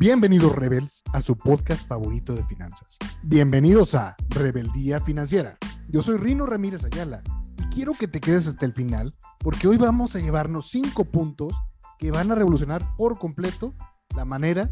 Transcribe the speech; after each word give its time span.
Bienvenidos 0.00 0.54
Rebels 0.54 1.02
a 1.12 1.20
su 1.20 1.36
podcast 1.36 1.84
favorito 1.88 2.32
de 2.32 2.44
finanzas. 2.44 2.98
Bienvenidos 3.24 3.96
a 3.96 4.14
Rebeldía 4.28 5.00
Financiera. 5.00 5.58
Yo 5.88 6.02
soy 6.02 6.18
Rino 6.18 6.46
Ramírez 6.46 6.84
Ayala 6.84 7.20
y 7.56 7.62
quiero 7.74 7.94
que 7.94 8.06
te 8.06 8.20
quedes 8.20 8.46
hasta 8.46 8.64
el 8.64 8.72
final 8.72 9.16
porque 9.40 9.66
hoy 9.66 9.76
vamos 9.76 10.14
a 10.14 10.20
llevarnos 10.20 10.70
cinco 10.70 11.04
puntos 11.04 11.52
que 11.98 12.12
van 12.12 12.30
a 12.30 12.36
revolucionar 12.36 12.80
por 12.96 13.18
completo 13.18 13.74
la 14.14 14.24
manera 14.24 14.70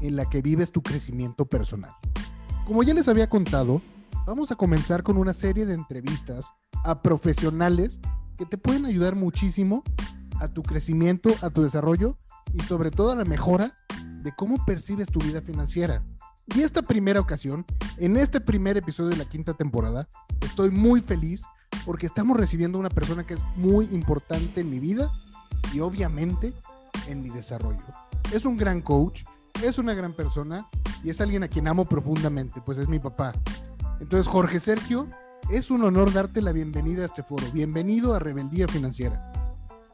en 0.00 0.14
la 0.14 0.26
que 0.26 0.42
vives 0.42 0.70
tu 0.70 0.80
crecimiento 0.80 1.44
personal. 1.46 1.90
Como 2.64 2.84
ya 2.84 2.94
les 2.94 3.08
había 3.08 3.28
contado, 3.28 3.82
vamos 4.26 4.52
a 4.52 4.54
comenzar 4.54 5.02
con 5.02 5.16
una 5.16 5.34
serie 5.34 5.66
de 5.66 5.74
entrevistas 5.74 6.46
a 6.84 7.02
profesionales 7.02 7.98
que 8.36 8.46
te 8.46 8.56
pueden 8.56 8.86
ayudar 8.86 9.16
muchísimo 9.16 9.82
a 10.38 10.46
tu 10.46 10.62
crecimiento, 10.62 11.30
a 11.42 11.50
tu 11.50 11.64
desarrollo 11.64 12.16
y 12.54 12.60
sobre 12.60 12.92
todo 12.92 13.10
a 13.10 13.16
la 13.16 13.24
mejora 13.24 13.74
de 14.28 14.34
cómo 14.34 14.62
percibes 14.66 15.10
tu 15.10 15.20
vida 15.20 15.40
financiera. 15.40 16.04
Y 16.54 16.60
esta 16.60 16.82
primera 16.82 17.18
ocasión, 17.18 17.64
en 17.96 18.18
este 18.18 18.42
primer 18.42 18.76
episodio 18.76 19.08
de 19.08 19.16
la 19.16 19.24
quinta 19.24 19.54
temporada, 19.54 20.06
estoy 20.42 20.70
muy 20.70 21.00
feliz 21.00 21.44
porque 21.86 22.04
estamos 22.04 22.36
recibiendo 22.36 22.78
una 22.78 22.90
persona 22.90 23.26
que 23.26 23.34
es 23.34 23.40
muy 23.56 23.86
importante 23.86 24.60
en 24.60 24.68
mi 24.68 24.80
vida 24.80 25.10
y 25.72 25.80
obviamente 25.80 26.52
en 27.06 27.22
mi 27.22 27.30
desarrollo. 27.30 27.82
Es 28.30 28.44
un 28.44 28.58
gran 28.58 28.82
coach, 28.82 29.22
es 29.64 29.78
una 29.78 29.94
gran 29.94 30.12
persona 30.12 30.68
y 31.02 31.08
es 31.08 31.22
alguien 31.22 31.42
a 31.42 31.48
quien 31.48 31.66
amo 31.66 31.86
profundamente, 31.86 32.60
pues 32.60 32.76
es 32.76 32.86
mi 32.86 32.98
papá. 32.98 33.32
Entonces, 33.98 34.30
Jorge 34.30 34.60
Sergio, 34.60 35.08
es 35.50 35.70
un 35.70 35.84
honor 35.84 36.12
darte 36.12 36.42
la 36.42 36.52
bienvenida 36.52 37.00
a 37.00 37.06
este 37.06 37.22
foro. 37.22 37.46
Bienvenido 37.54 38.12
a 38.12 38.18
Rebeldía 38.18 38.68
Financiera. 38.68 39.32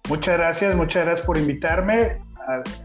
Muchas 0.08 0.36
gracias, 0.36 0.74
muchas 0.74 1.04
gracias 1.04 1.24
por 1.24 1.38
invitarme. 1.38 2.18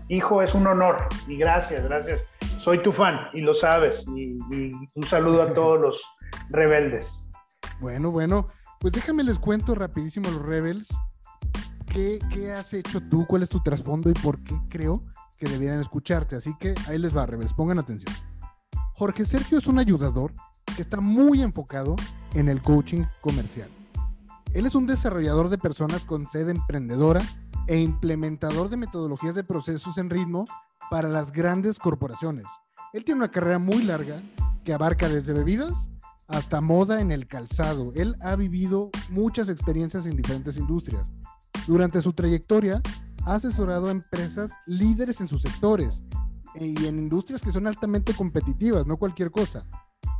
Hijo, 0.07 0.41
es 0.41 0.53
un 0.53 0.67
honor 0.67 1.07
y 1.27 1.37
gracias, 1.37 1.83
gracias. 1.83 2.21
Soy 2.59 2.81
tu 2.83 2.91
fan 2.91 3.27
y 3.33 3.41
lo 3.41 3.53
sabes. 3.53 4.05
Y, 4.15 4.39
un 4.95 5.03
saludo 5.05 5.43
a 5.43 5.53
todos 5.53 5.79
los 5.79 6.03
rebeldes. 6.49 7.21
Bueno, 7.79 8.11
bueno, 8.11 8.47
pues 8.79 8.93
déjame 8.93 9.23
les 9.23 9.39
cuento 9.39 9.75
rapidísimo 9.75 10.29
los 10.29 10.41
rebels. 10.41 10.87
¿Qué, 11.91 12.19
¿Qué 12.31 12.51
has 12.51 12.73
hecho 12.73 13.01
tú? 13.01 13.25
¿Cuál 13.25 13.43
es 13.43 13.49
tu 13.49 13.61
trasfondo 13.61 14.09
y 14.09 14.13
por 14.13 14.43
qué 14.43 14.55
creo 14.69 15.03
que 15.37 15.47
debieran 15.47 15.79
escucharte? 15.79 16.35
Así 16.35 16.55
que 16.59 16.75
ahí 16.87 16.97
les 16.97 17.15
va, 17.15 17.25
rebels, 17.25 17.53
pongan 17.53 17.79
atención. 17.79 18.13
Jorge 18.93 19.25
Sergio 19.25 19.57
es 19.57 19.67
un 19.67 19.79
ayudador 19.79 20.33
que 20.75 20.81
está 20.81 20.99
muy 21.01 21.41
enfocado 21.41 21.95
en 22.33 22.49
el 22.49 22.61
coaching 22.61 23.05
comercial. 23.21 23.69
Él 24.53 24.65
es 24.65 24.73
un 24.73 24.87
desarrollador 24.87 25.49
de 25.49 25.59
personas 25.59 26.05
con 26.05 26.25
sede 26.25 26.51
emprendedora 26.51 27.21
e 27.67 27.77
implementador 27.77 28.69
de 28.69 28.77
metodologías 28.77 29.35
de 29.35 29.43
procesos 29.43 29.99
en 29.99 30.09
ritmo 30.09 30.45
para 30.89 31.07
las 31.07 31.31
grandes 31.31 31.77
corporaciones. 31.77 32.47
Él 32.93 33.05
tiene 33.05 33.19
una 33.19 33.31
carrera 33.31 33.59
muy 33.59 33.83
larga 33.83 34.23
que 34.63 34.73
abarca 34.73 35.07
desde 35.07 35.33
bebidas 35.33 35.91
hasta 36.27 36.61
moda 36.61 36.99
en 36.99 37.11
el 37.11 37.27
calzado. 37.27 37.91
Él 37.93 38.15
ha 38.21 38.35
vivido 38.35 38.89
muchas 39.11 39.49
experiencias 39.49 40.07
en 40.07 40.15
diferentes 40.15 40.57
industrias. 40.57 41.07
Durante 41.67 42.01
su 42.01 42.13
trayectoria 42.13 42.81
ha 43.25 43.33
asesorado 43.35 43.89
a 43.89 43.91
empresas 43.91 44.51
líderes 44.65 45.21
en 45.21 45.27
sus 45.27 45.43
sectores 45.43 46.05
y 46.55 46.87
en 46.87 46.97
industrias 46.97 47.43
que 47.43 47.51
son 47.51 47.67
altamente 47.67 48.15
competitivas, 48.15 48.87
no 48.87 48.97
cualquier 48.97 49.29
cosa 49.29 49.63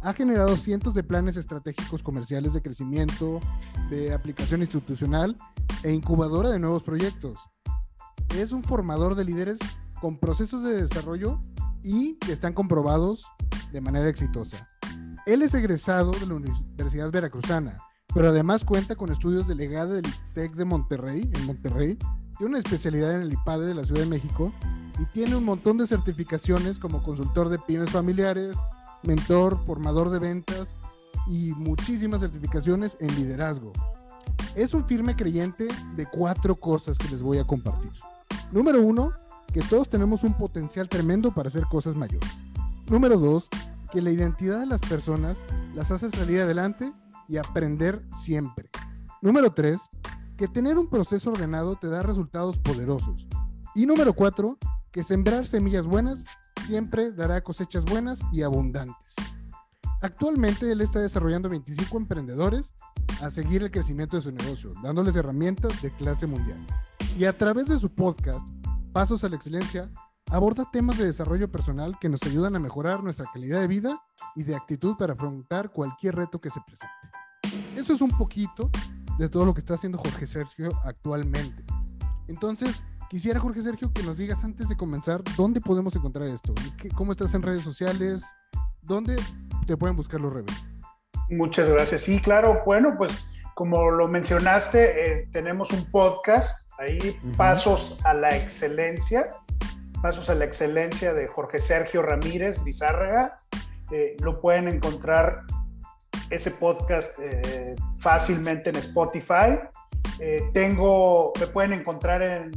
ha 0.01 0.13
generado 0.13 0.55
cientos 0.55 0.93
de 0.93 1.03
planes 1.03 1.35
estratégicos 1.37 2.03
comerciales 2.03 2.53
de 2.53 2.61
crecimiento, 2.61 3.41
de 3.89 4.13
aplicación 4.13 4.61
institucional 4.61 5.35
e 5.83 5.91
incubadora 5.91 6.49
de 6.49 6.59
nuevos 6.59 6.83
proyectos. 6.83 7.39
Es 8.35 8.51
un 8.51 8.63
formador 8.63 9.15
de 9.15 9.25
líderes 9.25 9.59
con 9.99 10.17
procesos 10.17 10.63
de 10.63 10.81
desarrollo 10.81 11.39
y 11.83 12.15
que 12.15 12.31
están 12.31 12.53
comprobados 12.53 13.25
de 13.71 13.81
manera 13.81 14.07
exitosa. 14.07 14.67
Él 15.25 15.41
es 15.41 15.53
egresado 15.53 16.11
de 16.11 16.25
la 16.25 16.35
Universidad 16.35 17.11
Veracruzana, 17.11 17.77
pero 18.13 18.29
además 18.29 18.65
cuenta 18.65 18.95
con 18.95 19.11
estudios 19.11 19.47
de 19.47 19.55
legado 19.55 19.93
del 19.93 20.07
ITEC 20.07 20.55
de 20.55 20.65
Monterrey, 20.65 21.29
en 21.33 21.45
Monterrey, 21.45 21.97
tiene 22.37 22.51
una 22.51 22.59
especialidad 22.59 23.15
en 23.15 23.21
el 23.21 23.33
IPADE 23.33 23.67
de 23.67 23.75
la 23.75 23.83
Ciudad 23.83 24.01
de 24.01 24.09
México 24.09 24.53
y 24.97 25.05
tiene 25.05 25.35
un 25.35 25.43
montón 25.43 25.77
de 25.77 25.85
certificaciones 25.85 26.79
como 26.79 27.03
consultor 27.03 27.49
de 27.49 27.59
pymes 27.59 27.91
familiares, 27.91 28.57
mentor, 29.03 29.59
formador 29.65 30.09
de 30.09 30.19
ventas 30.19 30.75
y 31.27 31.53
muchísimas 31.53 32.21
certificaciones 32.21 32.97
en 32.99 33.13
liderazgo. 33.15 33.71
Es 34.55 34.73
un 34.73 34.85
firme 34.85 35.15
creyente 35.15 35.67
de 35.95 36.05
cuatro 36.05 36.55
cosas 36.55 36.97
que 36.97 37.09
les 37.09 37.21
voy 37.21 37.37
a 37.37 37.45
compartir. 37.45 37.91
Número 38.51 38.81
uno, 38.81 39.13
que 39.53 39.61
todos 39.61 39.89
tenemos 39.89 40.23
un 40.23 40.33
potencial 40.33 40.89
tremendo 40.89 41.33
para 41.33 41.47
hacer 41.47 41.65
cosas 41.65 41.95
mayores. 41.95 42.29
Número 42.89 43.17
dos, 43.17 43.49
que 43.91 44.01
la 44.01 44.11
identidad 44.11 44.59
de 44.59 44.65
las 44.65 44.81
personas 44.81 45.43
las 45.75 45.91
hace 45.91 46.09
salir 46.09 46.41
adelante 46.41 46.91
y 47.27 47.37
aprender 47.37 48.03
siempre. 48.23 48.69
Número 49.21 49.53
tres, 49.53 49.79
que 50.37 50.47
tener 50.47 50.77
un 50.77 50.89
proceso 50.89 51.31
ordenado 51.31 51.75
te 51.75 51.89
da 51.89 52.01
resultados 52.01 52.57
poderosos. 52.57 53.27
Y 53.75 53.85
número 53.85 54.13
cuatro, 54.13 54.57
que 54.91 55.03
sembrar 55.03 55.45
semillas 55.45 55.85
buenas 55.85 56.25
siempre 56.69 57.11
dará 57.11 57.41
cosechas 57.41 57.83
buenas 57.83 58.21
y 58.31 58.43
abundantes. 58.43 59.15
Actualmente 60.03 60.71
él 60.71 60.81
está 60.81 60.99
desarrollando 60.99 61.49
25 61.49 61.97
emprendedores 61.97 62.75
a 63.23 63.31
seguir 63.31 63.63
el 63.63 63.71
crecimiento 63.71 64.15
de 64.15 64.21
su 64.21 64.31
negocio, 64.31 64.75
dándoles 64.83 65.15
herramientas 65.15 65.81
de 65.81 65.89
clase 65.89 66.27
mundial. 66.27 66.63
Y 67.17 67.25
a 67.25 67.35
través 67.35 67.69
de 67.69 67.79
su 67.79 67.89
podcast, 67.89 68.47
Pasos 68.93 69.23
a 69.23 69.29
la 69.29 69.37
Excelencia, 69.37 69.89
aborda 70.29 70.69
temas 70.71 70.99
de 70.99 71.07
desarrollo 71.07 71.51
personal 71.51 71.97
que 71.99 72.07
nos 72.07 72.21
ayudan 72.21 72.55
a 72.55 72.59
mejorar 72.59 73.03
nuestra 73.03 73.25
calidad 73.33 73.61
de 73.61 73.67
vida 73.67 73.99
y 74.35 74.43
de 74.43 74.55
actitud 74.55 74.95
para 74.95 75.13
afrontar 75.13 75.71
cualquier 75.71 76.17
reto 76.17 76.39
que 76.39 76.51
se 76.51 76.61
presente. 76.61 77.73
Eso 77.75 77.93
es 77.93 78.01
un 78.01 78.11
poquito 78.11 78.69
de 79.17 79.27
todo 79.27 79.43
lo 79.43 79.55
que 79.55 79.61
está 79.61 79.73
haciendo 79.73 79.97
Jorge 79.97 80.27
Sergio 80.27 80.69
actualmente. 80.85 81.63
Entonces, 82.27 82.83
Quisiera, 83.09 83.39
Jorge 83.39 83.63
Sergio, 83.63 83.91
que 83.91 84.03
nos 84.03 84.17
digas 84.17 84.43
antes 84.43 84.69
de 84.69 84.77
comenzar 84.77 85.23
dónde 85.35 85.59
podemos 85.61 85.95
encontrar 85.95 86.27
esto. 86.27 86.53
¿Cómo 86.95 87.11
estás 87.11 87.33
en 87.33 87.41
redes 87.41 87.63
sociales? 87.63 88.23
¿Dónde 88.83 89.15
te 89.65 89.75
pueden 89.75 89.95
buscar 89.95 90.21
los 90.21 90.31
rebeldes? 90.31 90.69
Muchas 91.27 91.67
gracias. 91.67 92.03
Sí, 92.03 92.21
claro. 92.21 92.61
Bueno, 92.67 92.93
pues 92.95 93.25
como 93.55 93.89
lo 93.89 94.07
mencionaste, 94.07 95.21
eh, 95.21 95.29
tenemos 95.33 95.71
un 95.71 95.85
podcast 95.85 96.71
ahí, 96.77 97.19
Pasos 97.35 97.99
a 98.03 98.13
la 98.13 98.29
Excelencia. 98.29 99.27
Pasos 100.03 100.29
a 100.29 100.35
la 100.35 100.45
Excelencia 100.45 101.11
de 101.11 101.25
Jorge 101.25 101.57
Sergio 101.57 102.03
Ramírez 102.03 102.63
Bizárraga. 102.63 103.37
Eh, 103.91 104.17
lo 104.21 104.39
pueden 104.39 104.67
encontrar 104.67 105.45
ese 106.29 106.51
podcast 106.51 107.17
eh, 107.19 107.73
fácilmente 108.01 108.69
en 108.69 108.75
Spotify. 108.75 109.57
tengo, 110.53 111.33
me 111.39 111.47
pueden 111.47 111.73
encontrar 111.73 112.21
en 112.21 112.51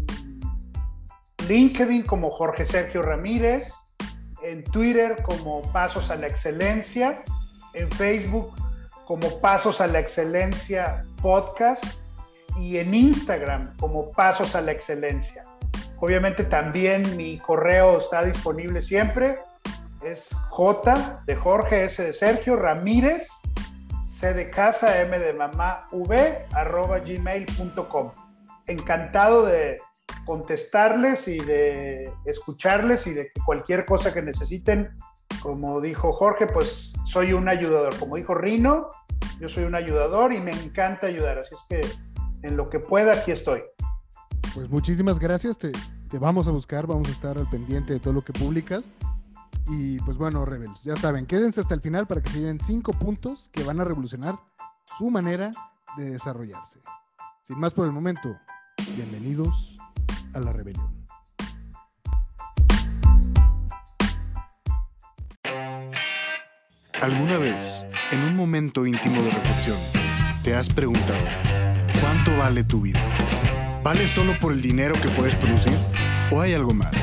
LinkedIn 1.49 2.03
como 2.03 2.31
Jorge 2.31 2.67
Sergio 2.67 3.03
Ramírez, 3.03 3.73
en 4.43 4.65
Twitter 4.65 5.23
como 5.23 5.63
Pasos 5.73 6.11
a 6.11 6.17
la 6.17 6.27
Excelencia, 6.27 7.23
en 7.75 7.91
Facebook 7.93 8.55
como 9.07 9.41
Pasos 9.41 9.81
a 9.81 9.87
la 9.87 10.01
Excelencia 10.01 11.03
Podcast 11.21 11.85
y 12.59 12.79
en 12.79 12.95
Instagram 12.95 13.77
como 13.77 14.11
Pasos 14.11 14.55
a 14.55 14.61
la 14.61 14.73
Excelencia. 14.73 15.43
Obviamente 16.01 16.45
también 16.45 17.17
mi 17.17 17.39
correo 17.39 17.99
está 17.99 18.25
disponible 18.25 18.83
siempre. 18.83 19.39
Es 20.03 20.35
J 20.51 21.23
de 21.27 21.37
Jorge 21.37 21.85
S 21.85 22.03
de 22.03 22.13
Sergio 22.13 22.57
Ramírez 22.57 23.29
C 24.23 24.33
de 24.35 24.51
casa 24.51 25.01
M 25.03 25.19
de 25.19 25.33
mamá 25.33 25.83
V 25.91 26.47
arroba 26.53 27.01
gmail.com. 27.01 28.13
Encantado 28.69 29.45
de 29.45 29.79
contestarles 30.25 31.29
y 31.29 31.39
de 31.39 32.11
escucharles 32.25 33.07
y 33.07 33.15
de 33.15 33.31
cualquier 33.45 33.85
cosa 33.85 34.13
que 34.13 34.23
necesiten, 34.23 34.97
como 35.43 35.81
dijo 35.81 36.13
Jorge, 36.13 36.47
pues 36.47 36.93
soy 37.05 37.33
un 37.33 37.49
ayudador. 37.49 37.97
Como 37.99 38.17
dijo 38.17 38.35
Rino, 38.35 38.89
yo 39.41 39.49
soy 39.49 39.65
un 39.65 39.75
ayudador 39.75 40.33
y 40.33 40.41
me 40.41 40.53
encanta 40.53 41.07
ayudar. 41.07 41.39
Así 41.39 41.55
es 41.55 41.63
que 41.69 42.47
en 42.47 42.57
lo 42.57 42.69
que 42.69 42.79
pueda, 42.79 43.13
aquí 43.13 43.33
estoy. 43.33 43.63
Pues 44.55 44.69
muchísimas 44.69 45.19
gracias. 45.19 45.59
Te, 45.59 45.73
te 46.09 46.19
vamos 46.19 46.47
a 46.49 46.51
buscar, 46.51 46.87
vamos 46.87 47.09
a 47.09 47.13
estar 47.13 47.39
al 47.39 47.49
pendiente 47.49 47.95
de 47.95 48.01
todo 48.01 48.13
lo 48.13 48.23
que 48.23 48.33
publicas. 48.33 48.91
Y 49.69 49.99
pues 50.01 50.17
bueno, 50.17 50.45
Rebels, 50.45 50.83
ya 50.83 50.97
saben, 50.97 51.27
quédense 51.27 51.61
hasta 51.61 51.75
el 51.75 51.81
final 51.81 52.07
para 52.07 52.21
que 52.21 52.31
se 52.31 52.41
lleven 52.41 52.61
cinco 52.61 52.93
puntos 52.93 53.49
que 53.53 53.63
van 53.63 53.81
a 53.81 53.85
revolucionar 53.85 54.37
su 54.99 55.09
manera 55.09 55.51
de 55.97 56.11
desarrollarse. 56.11 56.81
Sin 57.45 57.59
más 57.59 57.73
por 57.73 57.87
el 57.87 57.93
momento, 57.93 58.37
bienvenidos 58.97 59.72
a 60.35 60.41
la 60.41 60.53
rebelión. 60.53 61.03
¿Alguna 67.01 67.37
vez, 67.37 67.85
en 68.13 68.23
un 68.23 68.37
momento 68.37 68.87
íntimo 68.87 69.21
de 69.23 69.31
reflexión, 69.31 69.77
te 70.45 70.55
has 70.55 70.69
preguntado, 70.69 71.19
¿cuánto 72.01 72.37
vale 72.37 72.63
tu 72.63 72.81
vida? 72.81 73.01
¿Vale 73.83 74.07
solo 74.07 74.39
por 74.39 74.53
el 74.53 74.63
dinero 74.63 74.95
que 74.95 75.09
puedes 75.09 75.35
producir? 75.35 75.73
¿O 76.31 76.41
hay 76.41 76.55
algo 76.55 76.73
más? 76.73 76.95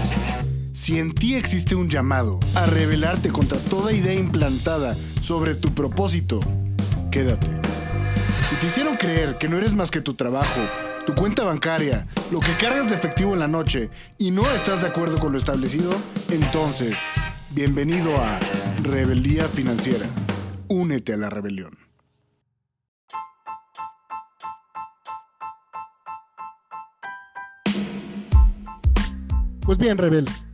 Si 0.71 0.97
en 0.97 1.13
ti 1.13 1.35
existe 1.35 1.75
un 1.75 1.89
llamado 1.89 2.39
a 2.55 2.65
rebelarte 2.65 3.29
contra 3.29 3.59
toda 3.59 3.91
idea 3.91 4.13
implantada 4.13 4.95
sobre 5.19 5.55
tu 5.55 5.73
propósito, 5.75 6.39
quédate. 7.11 7.47
Si 8.49 8.55
te 8.55 8.67
hicieron 8.67 8.95
creer 8.95 9.37
que 9.37 9.49
no 9.49 9.57
eres 9.57 9.73
más 9.73 9.91
que 9.91 9.99
tu 9.99 10.13
trabajo, 10.13 10.61
tu 11.05 11.15
cuenta 11.15 11.43
bancaria, 11.43 12.07
lo 12.31 12.39
que 12.39 12.55
cargas 12.57 12.89
de 12.89 12.95
efectivo 12.95 13.33
en 13.33 13.39
la 13.39 13.47
noche 13.47 13.89
y 14.17 14.31
no 14.31 14.49
estás 14.51 14.81
de 14.81 14.87
acuerdo 14.87 15.17
con 15.19 15.31
lo 15.31 15.37
establecido, 15.37 15.91
entonces, 16.29 16.99
bienvenido 17.51 18.15
a 18.17 18.39
Rebeldía 18.83 19.45
Financiera. 19.45 20.05
Únete 20.69 21.13
a 21.13 21.17
la 21.17 21.29
rebelión. 21.29 21.77
Pues 29.65 29.77
bien, 29.77 29.97
rebeldes. 29.97 30.45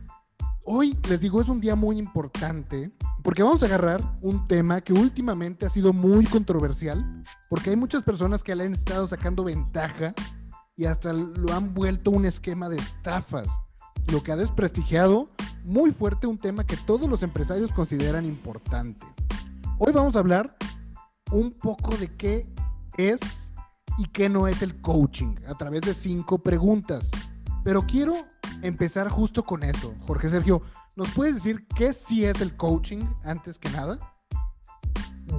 Hoy 0.68 0.98
les 1.08 1.20
digo 1.20 1.40
es 1.40 1.48
un 1.48 1.60
día 1.60 1.76
muy 1.76 1.96
importante 1.96 2.90
porque 3.22 3.44
vamos 3.44 3.62
a 3.62 3.66
agarrar 3.66 4.02
un 4.20 4.48
tema 4.48 4.80
que 4.80 4.92
últimamente 4.92 5.64
ha 5.64 5.68
sido 5.68 5.92
muy 5.92 6.24
controversial 6.26 7.22
porque 7.48 7.70
hay 7.70 7.76
muchas 7.76 8.02
personas 8.02 8.42
que 8.42 8.54
le 8.56 8.64
han 8.64 8.74
estado 8.74 9.06
sacando 9.06 9.44
ventaja 9.44 10.12
y 10.76 10.84
hasta 10.84 11.12
lo 11.12 11.54
han 11.54 11.72
vuelto 11.72 12.10
un 12.10 12.26
esquema 12.26 12.68
de 12.68 12.76
estafas, 12.76 13.48
lo 14.12 14.22
que 14.22 14.32
ha 14.32 14.36
desprestigiado 14.36 15.24
muy 15.64 15.90
fuerte 15.90 16.26
un 16.26 16.36
tema 16.36 16.64
que 16.64 16.76
todos 16.76 17.08
los 17.08 17.22
empresarios 17.22 17.72
consideran 17.72 18.26
importante. 18.26 19.04
Hoy 19.78 19.92
vamos 19.92 20.14
a 20.14 20.20
hablar 20.20 20.54
un 21.32 21.52
poco 21.52 21.96
de 21.96 22.14
qué 22.14 22.46
es 22.98 23.20
y 23.98 24.06
qué 24.08 24.28
no 24.28 24.46
es 24.46 24.62
el 24.62 24.80
coaching 24.80 25.36
a 25.48 25.54
través 25.54 25.80
de 25.80 25.94
cinco 25.94 26.38
preguntas. 26.38 27.10
Pero 27.64 27.82
quiero 27.82 28.14
empezar 28.62 29.08
justo 29.08 29.42
con 29.42 29.64
eso. 29.64 29.94
Jorge 30.06 30.28
Sergio, 30.28 30.62
¿nos 30.94 31.10
puedes 31.12 31.34
decir 31.36 31.66
qué 31.74 31.92
sí 31.94 32.24
es 32.24 32.40
el 32.40 32.54
coaching 32.56 33.00
antes 33.24 33.58
que 33.58 33.70
nada? 33.70 33.98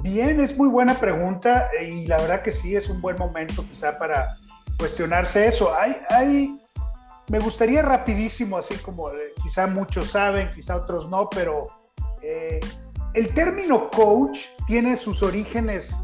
Bien, 0.02 0.40
es 0.40 0.56
muy 0.58 0.68
buena 0.68 0.94
pregunta 0.94 1.70
y 1.80 2.06
la 2.06 2.18
verdad 2.18 2.42
que 2.42 2.52
sí, 2.52 2.76
es 2.76 2.90
un 2.90 3.00
buen 3.00 3.16
momento 3.16 3.64
quizá 3.70 3.98
para 3.98 4.36
cuestionarse 4.78 5.46
eso. 5.46 5.74
Hay, 5.74 5.96
hay, 6.08 6.60
me 7.28 7.38
gustaría 7.40 7.82
rapidísimo, 7.82 8.56
así 8.56 8.74
como 8.76 9.10
eh, 9.10 9.32
quizá 9.42 9.66
muchos 9.66 10.10
saben, 10.10 10.50
quizá 10.52 10.76
otros 10.76 11.08
no, 11.08 11.28
pero 11.28 11.68
eh, 12.22 12.60
el 13.14 13.34
término 13.34 13.90
coach 13.90 14.46
tiene 14.66 14.96
sus 14.96 15.22
orígenes 15.22 15.94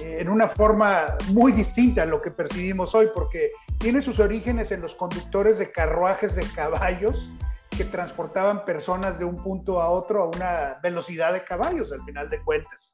eh, 0.00 0.18
en 0.20 0.28
una 0.28 0.48
forma 0.48 1.16
muy 1.28 1.52
distinta 1.52 2.02
a 2.02 2.06
lo 2.06 2.20
que 2.20 2.30
percibimos 2.30 2.94
hoy, 2.94 3.08
porque 3.12 3.48
tiene 3.78 4.00
sus 4.00 4.20
orígenes 4.20 4.70
en 4.72 4.80
los 4.80 4.94
conductores 4.94 5.58
de 5.58 5.70
carruajes 5.70 6.34
de 6.34 6.44
caballos 6.54 7.28
que 7.70 7.84
transportaban 7.84 8.64
personas 8.64 9.18
de 9.18 9.24
un 9.24 9.34
punto 9.34 9.82
a 9.82 9.88
otro 9.90 10.22
a 10.22 10.26
una 10.26 10.78
velocidad 10.82 11.32
de 11.32 11.44
caballos, 11.44 11.90
al 11.92 12.00
final 12.04 12.30
de 12.30 12.40
cuentas. 12.40 12.90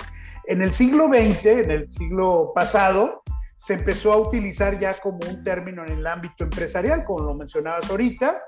En 0.47 0.63
el 0.63 0.73
siglo 0.73 1.09
XX, 1.09 1.45
en 1.45 1.71
el 1.71 1.93
siglo 1.93 2.53
pasado, 2.55 3.23
se 3.61 3.75
empezó 3.75 4.11
a 4.15 4.17
utilizar 4.17 4.79
ya 4.79 4.99
como 4.99 5.19
un 5.29 5.45
término 5.45 5.85
en 5.85 5.99
el 5.99 6.07
ámbito 6.07 6.45
empresarial, 6.45 7.03
como 7.05 7.27
lo 7.27 7.35
mencionabas 7.35 7.91
ahorita, 7.91 8.43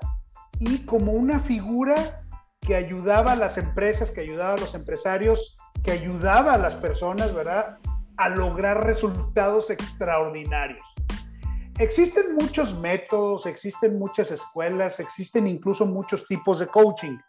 y 0.57 0.79
como 0.85 1.11
una 1.11 1.39
figura 1.39 2.23
que 2.59 2.75
ayudaba 2.75 3.33
a 3.33 3.35
las 3.35 3.59
empresas, 3.59 4.09
que 4.09 4.21
ayudaba 4.21 4.55
a 4.55 4.57
los 4.57 4.73
empresarios, 4.73 5.55
que 5.83 5.91
ayudaba 5.91 6.55
a 6.55 6.57
las 6.57 6.73
personas, 6.73 7.31
¿verdad? 7.31 7.77
A 8.17 8.29
lograr 8.29 8.87
resultados 8.87 9.69
extraordinarios. 9.69 10.83
Existen 11.77 12.33
muchos 12.33 12.75
métodos, 12.79 13.45
existen 13.45 13.99
muchas 13.99 14.31
escuelas, 14.31 14.99
existen 14.99 15.45
incluso 15.45 15.85
muchos 15.85 16.27
tipos 16.27 16.57
de 16.57 16.65
coaching. 16.65 17.19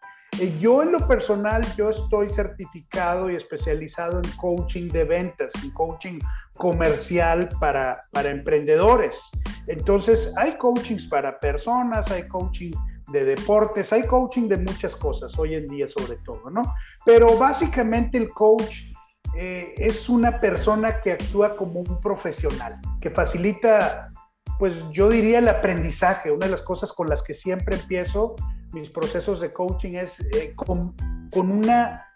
Eh, 0.41 0.57
yo 0.59 0.83
en 0.83 0.93
lo 0.93 1.07
personal, 1.07 1.63
yo 1.77 1.91
estoy 1.91 2.29
certificado 2.29 3.31
y 3.31 3.37
especializado 3.37 4.19
en 4.19 4.31
coaching 4.37 4.89
de 4.89 5.05
ventas, 5.05 5.53
en 5.63 5.71
coaching 5.71 6.19
comercial 6.57 7.49
para, 7.61 8.01
para 8.11 8.31
emprendedores. 8.31 9.31
Entonces, 9.67 10.33
hay 10.37 10.57
coachings 10.57 11.07
para 11.07 11.39
personas, 11.39 12.11
hay 12.11 12.27
coaching 12.29 12.73
de 13.13 13.25
deportes, 13.25 13.93
hay 13.93 14.03
coaching 14.05 14.49
de 14.49 14.59
muchas 14.59 14.97
cosas 14.97 15.39
hoy 15.39 15.55
en 15.55 15.67
día 15.67 15.87
sobre 15.89 16.17
todo, 16.25 16.51
¿no? 16.51 16.63
Pero 17.05 17.39
básicamente 17.39 18.19
el 18.19 18.31
coach 18.31 18.95
eh, 19.37 19.75
es 19.77 20.09
una 20.09 20.39
persona 20.41 21.01
que 21.01 21.13
actúa 21.13 21.57
como 21.57 21.81
un 21.81 22.01
profesional, 22.01 22.81
que 23.01 23.11
facilita, 23.11 24.11
pues 24.59 24.75
yo 24.91 25.09
diría 25.09 25.39
el 25.39 25.49
aprendizaje. 25.49 26.31
Una 26.31 26.47
de 26.47 26.53
las 26.53 26.63
cosas 26.63 26.93
con 26.93 27.09
las 27.09 27.23
que 27.23 27.35
siempre 27.35 27.77
empiezo 27.77 28.37
mis 28.75 28.91
procesos 28.91 29.41
de 29.41 29.53
coaching 29.53 29.93
es 29.93 30.21
eh, 30.35 30.55
con, 30.55 30.95
una 31.33 32.07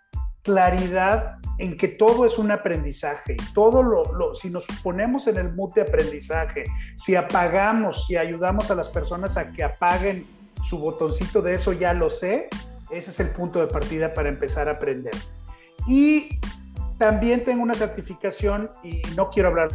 claridad 0.43 1.39
en 1.59 1.77
que 1.77 1.89
todo 1.89 2.25
es 2.25 2.39
un 2.39 2.51
aprendizaje. 2.51 3.37
Todo 3.55 3.83
lo, 3.83 4.13
lo, 4.15 4.35
si 4.35 4.51
nos 4.51 4.67
ponemos 4.83 5.27
en 5.27 5.37
el 5.37 5.53
mood 5.55 5.73
de 5.75 5.83
aprendizaje, 5.83 6.65
si 6.97 7.17
apagamos, 7.17 8.07
si 8.07 8.17
ayudamos 8.17 8.71
a 8.71 8.75
las 8.75 8.89
personas 8.89 9.37
a 9.37 9.51
que 9.51 9.65
apaguen 9.65 10.27
su 10.69 10.79
botoncito 10.79 11.43
de 11.43 11.55
eso 11.55 11.73
ya 11.73 11.95
lo 11.95 12.11
sé, 12.11 12.49
ese 12.91 13.11
es 13.11 13.21
el 13.21 13.31
punto 13.31 13.61
de 13.61 13.67
partida 13.67 14.15
para 14.15 14.29
empezar 14.29 14.69
a 14.69 14.73
aprender. 14.73 15.15
Y 15.87 16.39
también 16.99 17.45
tengo 17.45 17.63
una 17.63 17.75
certificación 17.75 18.71
y 18.83 19.03
no 19.17 19.31
quiero 19.31 19.49
hablar 19.51 19.69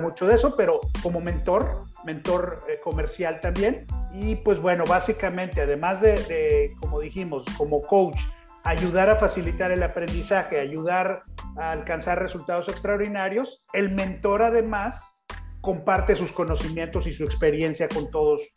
mucho 0.00 0.26
de 0.26 0.34
eso, 0.34 0.54
pero 0.56 0.80
como 1.02 1.20
mentor, 1.20 1.87
mentor 2.04 2.64
eh, 2.68 2.80
comercial 2.82 3.40
también. 3.40 3.86
Y 4.12 4.36
pues 4.36 4.60
bueno, 4.60 4.84
básicamente, 4.86 5.60
además 5.60 6.00
de, 6.00 6.72
como 6.80 7.00
dijimos, 7.00 7.44
como 7.56 7.82
coach, 7.82 8.18
ayudar 8.64 9.10
a 9.10 9.16
facilitar 9.16 9.70
el 9.70 9.82
aprendizaje, 9.82 10.60
ayudar 10.60 11.22
a 11.56 11.72
alcanzar 11.72 12.20
resultados 12.20 12.68
extraordinarios, 12.68 13.62
el 13.72 13.94
mentor 13.94 14.42
además 14.42 15.24
comparte 15.60 16.14
sus 16.14 16.32
conocimientos 16.32 17.06
y 17.06 17.12
su 17.12 17.24
experiencia 17.24 17.88
con 17.88 18.10
todos 18.10 18.52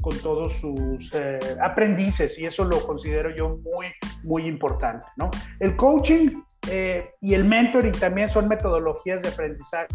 con 0.00 0.16
todos 0.20 0.52
sus 0.52 1.12
eh, 1.12 1.38
aprendices 1.60 2.38
y 2.38 2.46
eso 2.46 2.64
lo 2.64 2.80
considero 2.86 3.34
yo 3.34 3.58
muy, 3.58 3.86
muy 4.22 4.46
importante. 4.46 5.04
¿no? 5.16 5.28
El 5.58 5.74
coaching 5.74 6.30
eh, 6.70 7.14
y 7.20 7.34
el 7.34 7.44
mentoring 7.44 7.92
también 7.92 8.30
son 8.30 8.46
metodologías 8.46 9.22
de 9.22 9.28
aprendizaje 9.28 9.88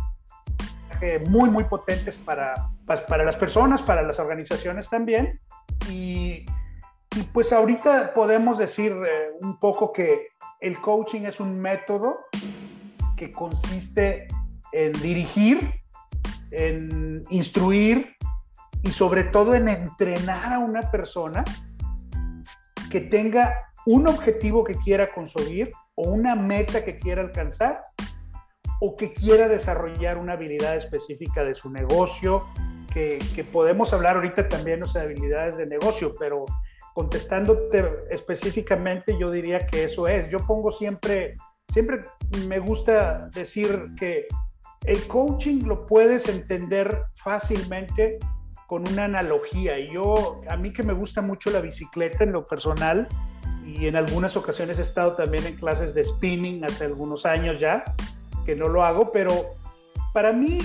muy, 1.28 1.50
muy 1.50 1.64
potentes 1.66 2.16
para, 2.16 2.54
pues, 2.86 3.02
para 3.02 3.24
las 3.24 3.36
personas, 3.36 3.82
para 3.82 4.02
las 4.02 4.20
organizaciones 4.20 4.90
también. 4.90 5.40
Y, 5.90 6.46
y 7.16 7.24
pues 7.34 7.52
ahorita 7.52 8.14
podemos 8.14 8.58
decir 8.58 8.92
eh, 8.92 9.32
un 9.42 9.60
poco 9.60 9.92
que 9.92 10.28
el 10.62 10.80
coaching 10.80 11.22
es 11.22 11.40
un 11.40 11.60
método 11.60 12.20
que 13.18 13.32
consiste 13.32 14.28
en 14.72 14.92
dirigir, 14.94 15.82
en 16.52 17.22
instruir, 17.30 18.16
y 18.84 18.92
sobre 18.92 19.24
todo 19.24 19.56
en 19.56 19.70
entrenar 19.70 20.54
a 20.54 20.60
una 20.60 20.82
persona 20.92 21.44
que 22.92 23.00
tenga 23.02 23.56
un 23.86 24.08
objetivo 24.08 24.64
que 24.64 24.76
quiera 24.76 25.08
conseguir 25.08 25.72
o 25.96 26.10
una 26.10 26.36
meta 26.36 26.84
que 26.84 27.00
quiera 27.00 27.22
alcanzar 27.22 27.82
o 28.80 28.96
que 28.96 29.14
quiera 29.14 29.48
desarrollar 29.48 30.18
una 30.18 30.34
habilidad 30.34 30.76
específica 30.76 31.44
de 31.44 31.56
su 31.56 31.70
negocio, 31.70 32.48
que, 32.94 33.20
que 33.36 33.44
podemos 33.44 33.94
hablar 33.94 34.18
ahorita 34.18 34.48
también 34.50 34.82
de 34.82 35.00
habilidades 35.00 35.58
de 35.58 35.66
negocio, 35.66 36.16
pero 36.20 36.46
contestándote 36.94 37.84
específicamente 38.12 39.18
yo 39.20 39.32
diría 39.32 39.66
que 39.66 39.86
eso 39.86 40.08
es. 40.08 40.30
Yo 40.30 40.38
pongo 40.40 40.72
siempre, 40.72 41.38
siempre 41.72 42.02
me 42.48 42.60
gusta 42.60 43.30
decir 43.34 43.90
que 43.98 44.28
el 44.86 45.08
coaching 45.08 45.66
lo 45.66 45.88
puedes 45.88 46.28
entender 46.28 47.04
fácilmente 47.16 48.20
con 48.68 48.88
una 48.88 49.06
analogía. 49.06 49.80
Y 49.80 49.94
yo, 49.94 50.42
a 50.48 50.58
mí 50.58 50.72
que 50.72 50.84
me 50.84 50.94
gusta 50.94 51.22
mucho 51.22 51.50
la 51.50 51.62
bicicleta 51.62 52.24
en 52.24 52.32
lo 52.32 52.44
personal, 52.44 53.08
y 53.66 53.88
en 53.88 53.96
algunas 53.96 54.36
ocasiones 54.36 54.80
he 54.80 54.82
estado 54.82 55.16
también 55.16 55.46
en 55.46 55.56
clases 55.56 55.94
de 55.94 56.04
spinning 56.04 56.64
hace 56.66 56.86
algunos 56.86 57.26
años 57.26 57.60
ya, 57.60 57.84
que 58.46 58.56
no 58.56 58.68
lo 58.68 58.84
hago, 58.84 59.12
pero 59.12 59.34
para 60.14 60.34
mí 60.34 60.60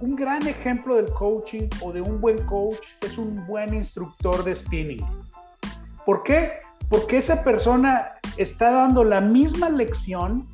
un 0.00 0.16
gran 0.16 0.46
ejemplo 0.46 0.96
del 0.96 1.10
coaching 1.12 1.68
o 1.80 1.92
de 1.92 2.00
un 2.00 2.20
buen 2.20 2.44
coach 2.46 2.78
es 3.00 3.16
un 3.16 3.46
buen 3.46 3.74
instructor 3.74 4.44
de 4.44 4.54
spinning. 4.54 5.04
¿Por 6.04 6.22
qué? 6.22 6.60
Porque 6.88 7.18
esa 7.18 7.42
persona 7.42 8.08
está 8.36 8.70
dando 8.70 9.04
la 9.04 9.20
misma 9.20 9.70
lección, 9.70 10.48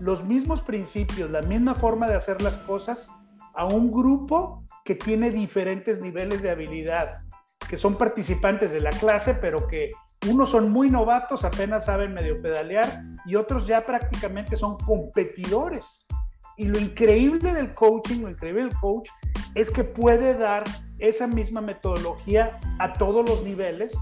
los 0.00 0.24
mismos 0.24 0.62
principios, 0.62 1.30
la 1.30 1.42
misma 1.42 1.74
forma 1.74 2.08
de 2.08 2.16
hacer 2.16 2.42
las 2.42 2.58
cosas 2.58 3.08
a 3.54 3.66
un 3.66 3.92
grupo 3.92 4.64
que 4.84 4.94
tiene 4.94 5.30
diferentes 5.30 6.00
niveles 6.00 6.42
de 6.42 6.50
habilidad, 6.50 7.20
que 7.68 7.76
son 7.76 7.96
participantes 7.96 8.72
de 8.72 8.80
la 8.80 8.90
clase, 8.90 9.34
pero 9.34 9.66
que 9.68 9.90
unos 10.26 10.50
son 10.50 10.70
muy 10.70 10.90
novatos, 10.90 11.44
apenas 11.44 11.84
saben 11.84 12.14
medio 12.14 12.40
pedalear, 12.42 13.02
y 13.24 13.36
otros 13.36 13.66
ya 13.66 13.80
prácticamente 13.80 14.56
son 14.56 14.76
competidores. 14.78 16.06
Y 16.56 16.66
lo 16.66 16.78
increíble 16.78 17.54
del 17.54 17.72
coaching, 17.72 18.22
lo 18.22 18.30
increíble 18.30 18.62
del 18.62 18.74
coach, 18.80 19.08
es 19.54 19.70
que 19.70 19.84
puede 19.84 20.34
dar 20.34 20.64
esa 20.98 21.26
misma 21.26 21.60
metodología 21.60 22.58
a 22.80 22.92
todos 22.92 23.28
los 23.28 23.42
niveles 23.44 23.96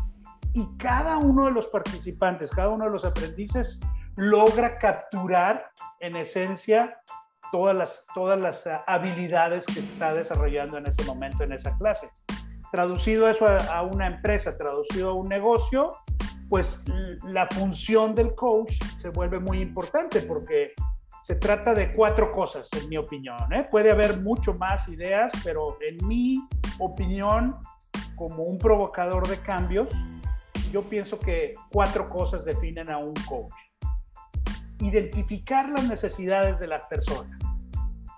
y 0.54 0.66
cada 0.78 1.18
uno 1.18 1.44
de 1.44 1.50
los 1.50 1.66
participantes, 1.66 2.50
cada 2.50 2.70
uno 2.70 2.87
de 2.87 2.90
los 2.90 3.04
aprendices 3.04 3.78
logra 4.16 4.78
capturar 4.78 5.70
en 6.00 6.16
esencia 6.16 6.99
todas 7.52 7.76
las, 7.76 8.06
todas 8.14 8.40
las 8.40 8.66
ah, 8.66 8.82
habilidades 8.87 9.66
que 9.66 9.80
está 9.80 10.14
desarrollando 10.14 10.78
en 10.78 10.87
ese 10.87 11.04
momento 11.04 11.44
en 11.44 11.52
esa 11.52 11.76
clase. 11.76 12.08
Traducido 12.76 13.26
eso 13.26 13.47
a, 13.47 13.80
una 13.85 14.06
empresa, 14.06 14.54
traducido 14.54 15.09
a 15.09 15.14
un 15.14 15.30
negocio, 15.30 15.97
pues 16.50 16.85
la 17.25 17.47
función 17.47 18.14
del 18.14 18.35
coach 18.35 18.75
se 18.99 19.09
vuelve 19.09 19.40
muy 19.40 19.62
importante 19.62 20.21
porque 20.21 20.75
se 21.23 21.37
trata 21.37 21.73
de 21.73 21.90
cuatro 21.92 22.33
cosas, 22.33 22.68
en 22.75 22.87
mi 22.90 22.99
opinión. 22.99 23.50
¿eh? 23.50 23.66
Puede 23.71 23.90
haber 23.90 24.21
mucho 24.21 24.52
más 24.52 24.87
ideas, 24.90 25.33
pero 25.42 25.78
en 25.80 26.06
mi 26.06 26.47
opinión, 26.78 27.56
como 28.14 28.42
un 28.42 28.59
provocador 28.59 29.26
de 29.26 29.38
cambios, 29.38 29.88
yo 30.71 30.83
pienso 30.83 31.18
que 31.18 31.54
cuatro 31.73 32.11
cosas 32.11 32.45
definen 32.45 32.90
a 32.90 32.99
un 32.99 33.14
coach. 33.26 33.54
Identificar 34.80 35.71
las 35.71 35.88
necesidades 35.88 36.61
de 36.61 36.66
las 36.66 36.83
personas, 36.83 37.40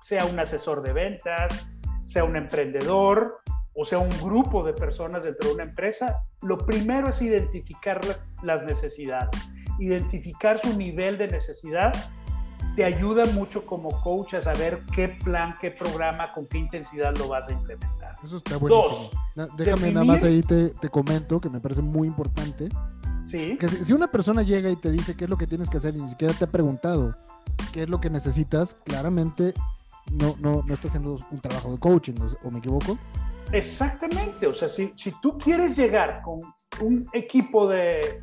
sea 0.02 0.24
un 0.24 0.40
asesor 0.40 0.82
de 0.82 0.92
ventas, 0.92 1.70
sea 2.04 2.24
un 2.24 2.34
emprendedor 2.34 3.40
o 3.80 3.84
sea 3.84 3.98
un 3.98 4.10
grupo 4.20 4.64
de 4.64 4.72
personas 4.72 5.22
dentro 5.22 5.48
de 5.48 5.54
una 5.54 5.62
empresa, 5.62 6.24
lo 6.42 6.58
primero 6.58 7.10
es 7.10 7.22
identificar 7.22 8.00
las 8.42 8.64
necesidades, 8.64 9.30
identificar 9.78 10.58
su 10.58 10.76
nivel 10.76 11.16
de 11.16 11.28
necesidad 11.28 11.92
te 12.74 12.84
ayuda 12.84 13.24
mucho 13.34 13.64
como 13.66 13.88
coach 14.02 14.34
a 14.34 14.42
saber 14.42 14.80
qué 14.94 15.08
plan, 15.08 15.54
qué 15.60 15.70
programa, 15.70 16.32
con 16.32 16.46
qué 16.46 16.58
intensidad 16.58 17.16
lo 17.16 17.28
vas 17.28 17.48
a 17.48 17.52
implementar. 17.52 18.14
Eso 18.24 18.36
está 18.36 18.56
buenísimo. 18.56 19.10
Dos, 19.34 19.56
déjame 19.56 19.92
nada 19.92 20.04
más 20.04 20.24
ahí 20.24 20.42
te, 20.42 20.70
te, 20.70 20.88
comento 20.88 21.40
que 21.40 21.48
me 21.48 21.60
parece 21.60 21.82
muy 21.82 22.06
importante. 22.08 22.68
Sí. 23.26 23.56
Que 23.58 23.68
si, 23.68 23.92
una 23.92 24.08
persona 24.08 24.42
llega 24.42 24.70
y 24.70 24.76
te 24.76 24.90
dice 24.90 25.16
qué 25.16 25.24
es 25.24 25.30
lo 25.30 25.36
que 25.36 25.46
tienes 25.46 25.68
que 25.70 25.76
hacer 25.76 25.96
y 25.96 26.00
ni 26.00 26.08
siquiera 26.08 26.34
te 26.34 26.44
ha 26.44 26.48
preguntado 26.48 27.16
qué 27.72 27.82
es 27.82 27.88
lo 27.88 28.00
que 28.00 28.10
necesitas, 28.10 28.74
claramente 28.84 29.54
no, 30.12 30.36
no, 30.40 30.62
no 30.64 30.74
está 30.74 30.88
haciendo 30.88 31.18
un 31.30 31.38
trabajo 31.40 31.72
de 31.72 31.78
coaching, 31.78 32.14
¿o 32.44 32.50
me 32.50 32.58
equivoco? 32.58 32.98
Exactamente, 33.52 34.46
o 34.46 34.54
sea, 34.54 34.68
si, 34.68 34.92
si 34.96 35.12
tú 35.20 35.38
quieres 35.38 35.76
llegar 35.76 36.22
con 36.22 36.40
un 36.80 37.08
equipo 37.12 37.66
de 37.66 38.22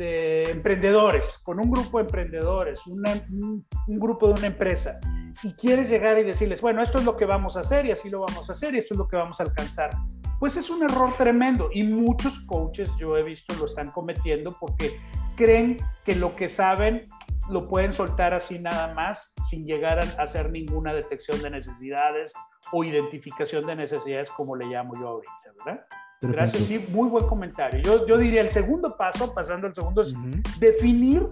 de 0.00 0.44
emprendedores, 0.44 1.38
con 1.44 1.60
un 1.60 1.70
grupo 1.70 1.98
de 1.98 2.04
emprendedores, 2.04 2.80
un, 2.86 3.66
grupo 3.86 4.28
de 4.28 4.32
una 4.32 4.46
empresa, 4.46 4.98
y 5.42 5.52
quieres 5.52 5.90
llegar 5.90 6.18
y 6.18 6.22
decirles, 6.22 6.62
bueno, 6.62 6.82
esto 6.82 6.98
es 6.98 7.04
lo 7.04 7.18
que 7.18 7.26
vamos 7.26 7.58
a 7.58 7.60
hacer 7.60 7.84
y 7.84 7.90
así 7.90 8.08
lo 8.08 8.20
vamos 8.20 8.48
a 8.48 8.52
hacer 8.54 8.74
y 8.74 8.78
esto 8.78 8.94
es 8.94 8.98
lo 8.98 9.06
que 9.06 9.18
vamos 9.18 9.38
a 9.40 9.42
alcanzar, 9.42 9.90
pues 10.38 10.56
es 10.56 10.70
un 10.70 10.84
error 10.84 11.14
tremendo 11.18 11.68
y 11.70 11.82
muchos 11.82 12.40
coaches 12.46 12.90
yo 12.98 13.14
he 13.18 13.22
visto 13.22 13.54
lo 13.56 13.66
están 13.66 13.90
cometiendo 13.90 14.56
porque 14.58 14.98
creen 15.36 15.76
que 16.02 16.14
lo 16.14 16.34
que 16.34 16.48
saben 16.48 17.06
lo 17.50 17.68
pueden 17.68 17.92
soltar 17.92 18.32
así 18.34 18.58
nada 18.58 18.94
más 18.94 19.32
sin 19.48 19.66
llegar 19.66 19.98
a 19.98 20.22
hacer 20.22 20.50
ninguna 20.50 20.94
detección 20.94 21.42
de 21.42 21.50
necesidades 21.50 22.32
o 22.72 22.84
identificación 22.84 23.66
de 23.66 23.76
necesidades 23.76 24.30
como 24.30 24.56
le 24.56 24.66
llamo 24.66 24.94
yo 24.98 25.08
ahorita, 25.08 25.32
¿verdad? 25.64 25.86
Gracias, 26.22 26.64
sí, 26.64 26.86
muy 26.90 27.08
buen 27.08 27.26
comentario. 27.26 27.80
Yo, 27.80 28.06
yo 28.06 28.18
diría 28.18 28.42
el 28.42 28.50
segundo 28.50 28.96
paso, 28.96 29.32
pasando 29.34 29.66
al 29.66 29.74
segundo, 29.74 30.02
es 30.02 30.14
definir 30.58 31.26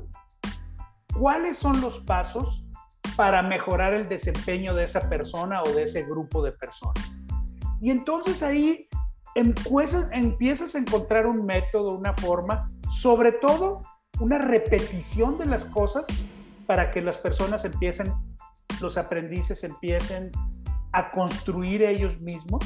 cuáles 1.19 1.59
son 1.59 1.81
los 1.81 2.01
pasos 2.01 2.65
para 3.17 3.43
mejorar 3.43 3.93
el 3.93 4.09
desempeño 4.09 4.75
de 4.75 4.85
esa 4.85 5.09
persona 5.09 5.63
o 5.63 5.69
de 5.73 5.83
ese 5.83 6.05
grupo 6.05 6.43
de 6.43 6.53
personas. 6.53 7.13
Y 7.81 7.91
entonces 7.91 8.43
ahí 8.43 8.89
empiezas, 9.35 10.11
empiezas 10.13 10.75
a 10.75 10.79
encontrar 10.79 11.27
un 11.27 11.45
método, 11.45 11.93
una 11.93 12.15
forma, 12.15 12.67
sobre 12.91 13.33
todo 13.33 13.83
una 14.21 14.39
repetición 14.39 15.39
de 15.39 15.47
las 15.47 15.65
cosas 15.65 16.05
para 16.67 16.91
que 16.91 17.01
las 17.01 17.19
personas 17.19 17.65
empiecen, 17.65 18.13
los 18.81 18.99
aprendices 18.99 19.65
empiecen 19.65 20.31
a 20.93 21.11
construir 21.11 21.83
ellos 21.83 22.19
mismos 22.21 22.65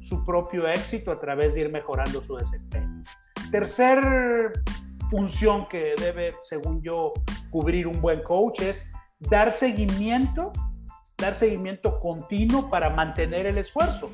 su 0.00 0.24
propio 0.24 0.68
éxito 0.68 1.10
a 1.10 1.18
través 1.18 1.54
de 1.54 1.62
ir 1.62 1.72
mejorando 1.72 2.22
su 2.22 2.36
desempeño. 2.36 3.02
Tercer 3.50 4.52
función 5.10 5.66
que 5.66 5.94
debe, 5.98 6.34
según 6.42 6.82
yo, 6.82 7.12
cubrir 7.50 7.86
un 7.86 8.00
buen 8.00 8.22
coach 8.22 8.60
es 8.60 8.90
dar 9.20 9.52
seguimiento, 9.52 10.52
dar 11.18 11.34
seguimiento 11.34 11.98
continuo 12.00 12.68
para 12.68 12.90
mantener 12.90 13.46
el 13.46 13.58
esfuerzo. 13.58 14.10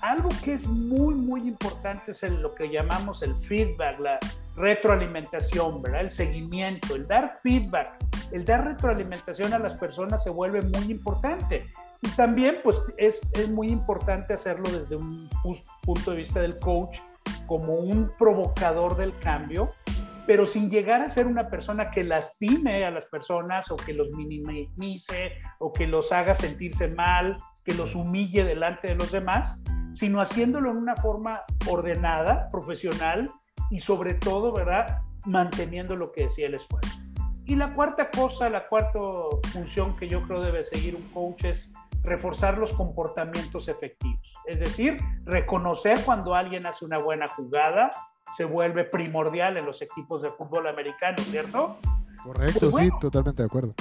Algo 0.00 0.28
que 0.42 0.54
es 0.54 0.66
muy, 0.66 1.14
muy 1.14 1.48
importante 1.48 2.12
es 2.12 2.22
lo 2.24 2.54
que 2.54 2.68
llamamos 2.68 3.22
el 3.22 3.34
feedback, 3.36 4.00
la 4.00 4.18
retroalimentación, 4.56 5.82
¿verdad? 5.82 6.02
El 6.02 6.10
seguimiento, 6.10 6.94
el 6.94 7.06
dar 7.06 7.38
feedback, 7.42 7.96
el 8.32 8.44
dar 8.44 8.66
retroalimentación 8.66 9.52
a 9.52 9.58
las 9.58 9.74
personas 9.74 10.22
se 10.22 10.30
vuelve 10.30 10.62
muy 10.62 10.90
importante. 10.90 11.70
Y 12.00 12.08
también, 12.10 12.56
pues, 12.62 12.80
es, 12.96 13.20
es 13.32 13.48
muy 13.48 13.68
importante 13.68 14.34
hacerlo 14.34 14.70
desde 14.70 14.96
un 14.96 15.28
punto 15.82 16.10
de 16.10 16.16
vista 16.18 16.40
del 16.40 16.58
coach 16.58 16.98
como 17.46 17.74
un 17.74 18.10
provocador 18.18 18.96
del 18.96 19.16
cambio, 19.18 19.70
pero 20.26 20.46
sin 20.46 20.70
llegar 20.70 21.02
a 21.02 21.10
ser 21.10 21.26
una 21.26 21.48
persona 21.48 21.90
que 21.90 22.04
lastime 22.04 22.84
a 22.84 22.90
las 22.90 23.04
personas 23.06 23.70
o 23.70 23.76
que 23.76 23.92
los 23.92 24.10
minimice 24.10 25.32
o 25.58 25.72
que 25.72 25.86
los 25.86 26.12
haga 26.12 26.34
sentirse 26.34 26.88
mal, 26.88 27.36
que 27.64 27.74
los 27.74 27.94
humille 27.94 28.44
delante 28.44 28.88
de 28.88 28.94
los 28.94 29.10
demás, 29.12 29.60
sino 29.92 30.20
haciéndolo 30.20 30.70
en 30.70 30.76
una 30.76 30.96
forma 30.96 31.42
ordenada, 31.68 32.48
profesional 32.50 33.30
y 33.72 33.80
sobre 33.80 34.12
todo, 34.14 34.52
¿verdad? 34.52 35.02
Manteniendo 35.24 35.96
lo 35.96 36.12
que 36.12 36.24
decía 36.24 36.46
el 36.46 36.54
esfuerzo. 36.54 37.00
Y 37.46 37.56
la 37.56 37.74
cuarta 37.74 38.10
cosa, 38.10 38.50
la 38.50 38.68
cuarta 38.68 38.98
función 39.50 39.96
que 39.96 40.06
yo 40.06 40.22
creo 40.22 40.42
debe 40.42 40.62
seguir 40.62 40.94
un 40.94 41.08
coach 41.08 41.44
es 41.44 41.72
reforzar 42.02 42.58
los 42.58 42.74
comportamientos 42.74 43.68
efectivos. 43.68 44.20
Es 44.46 44.60
decir, 44.60 44.98
reconocer 45.24 45.98
cuando 46.04 46.34
alguien 46.34 46.66
hace 46.66 46.84
una 46.84 46.98
buena 46.98 47.26
jugada 47.28 47.88
se 48.36 48.44
vuelve 48.44 48.84
primordial 48.84 49.56
en 49.56 49.64
los 49.64 49.80
equipos 49.80 50.20
de 50.20 50.30
fútbol 50.32 50.66
americano, 50.66 51.16
¿cierto? 51.18 51.78
Correcto, 52.22 52.70
pues 52.70 52.84
sí, 52.84 52.90
totalmente 53.00 53.42
de 53.42 53.46
acuerdo. 53.46 53.74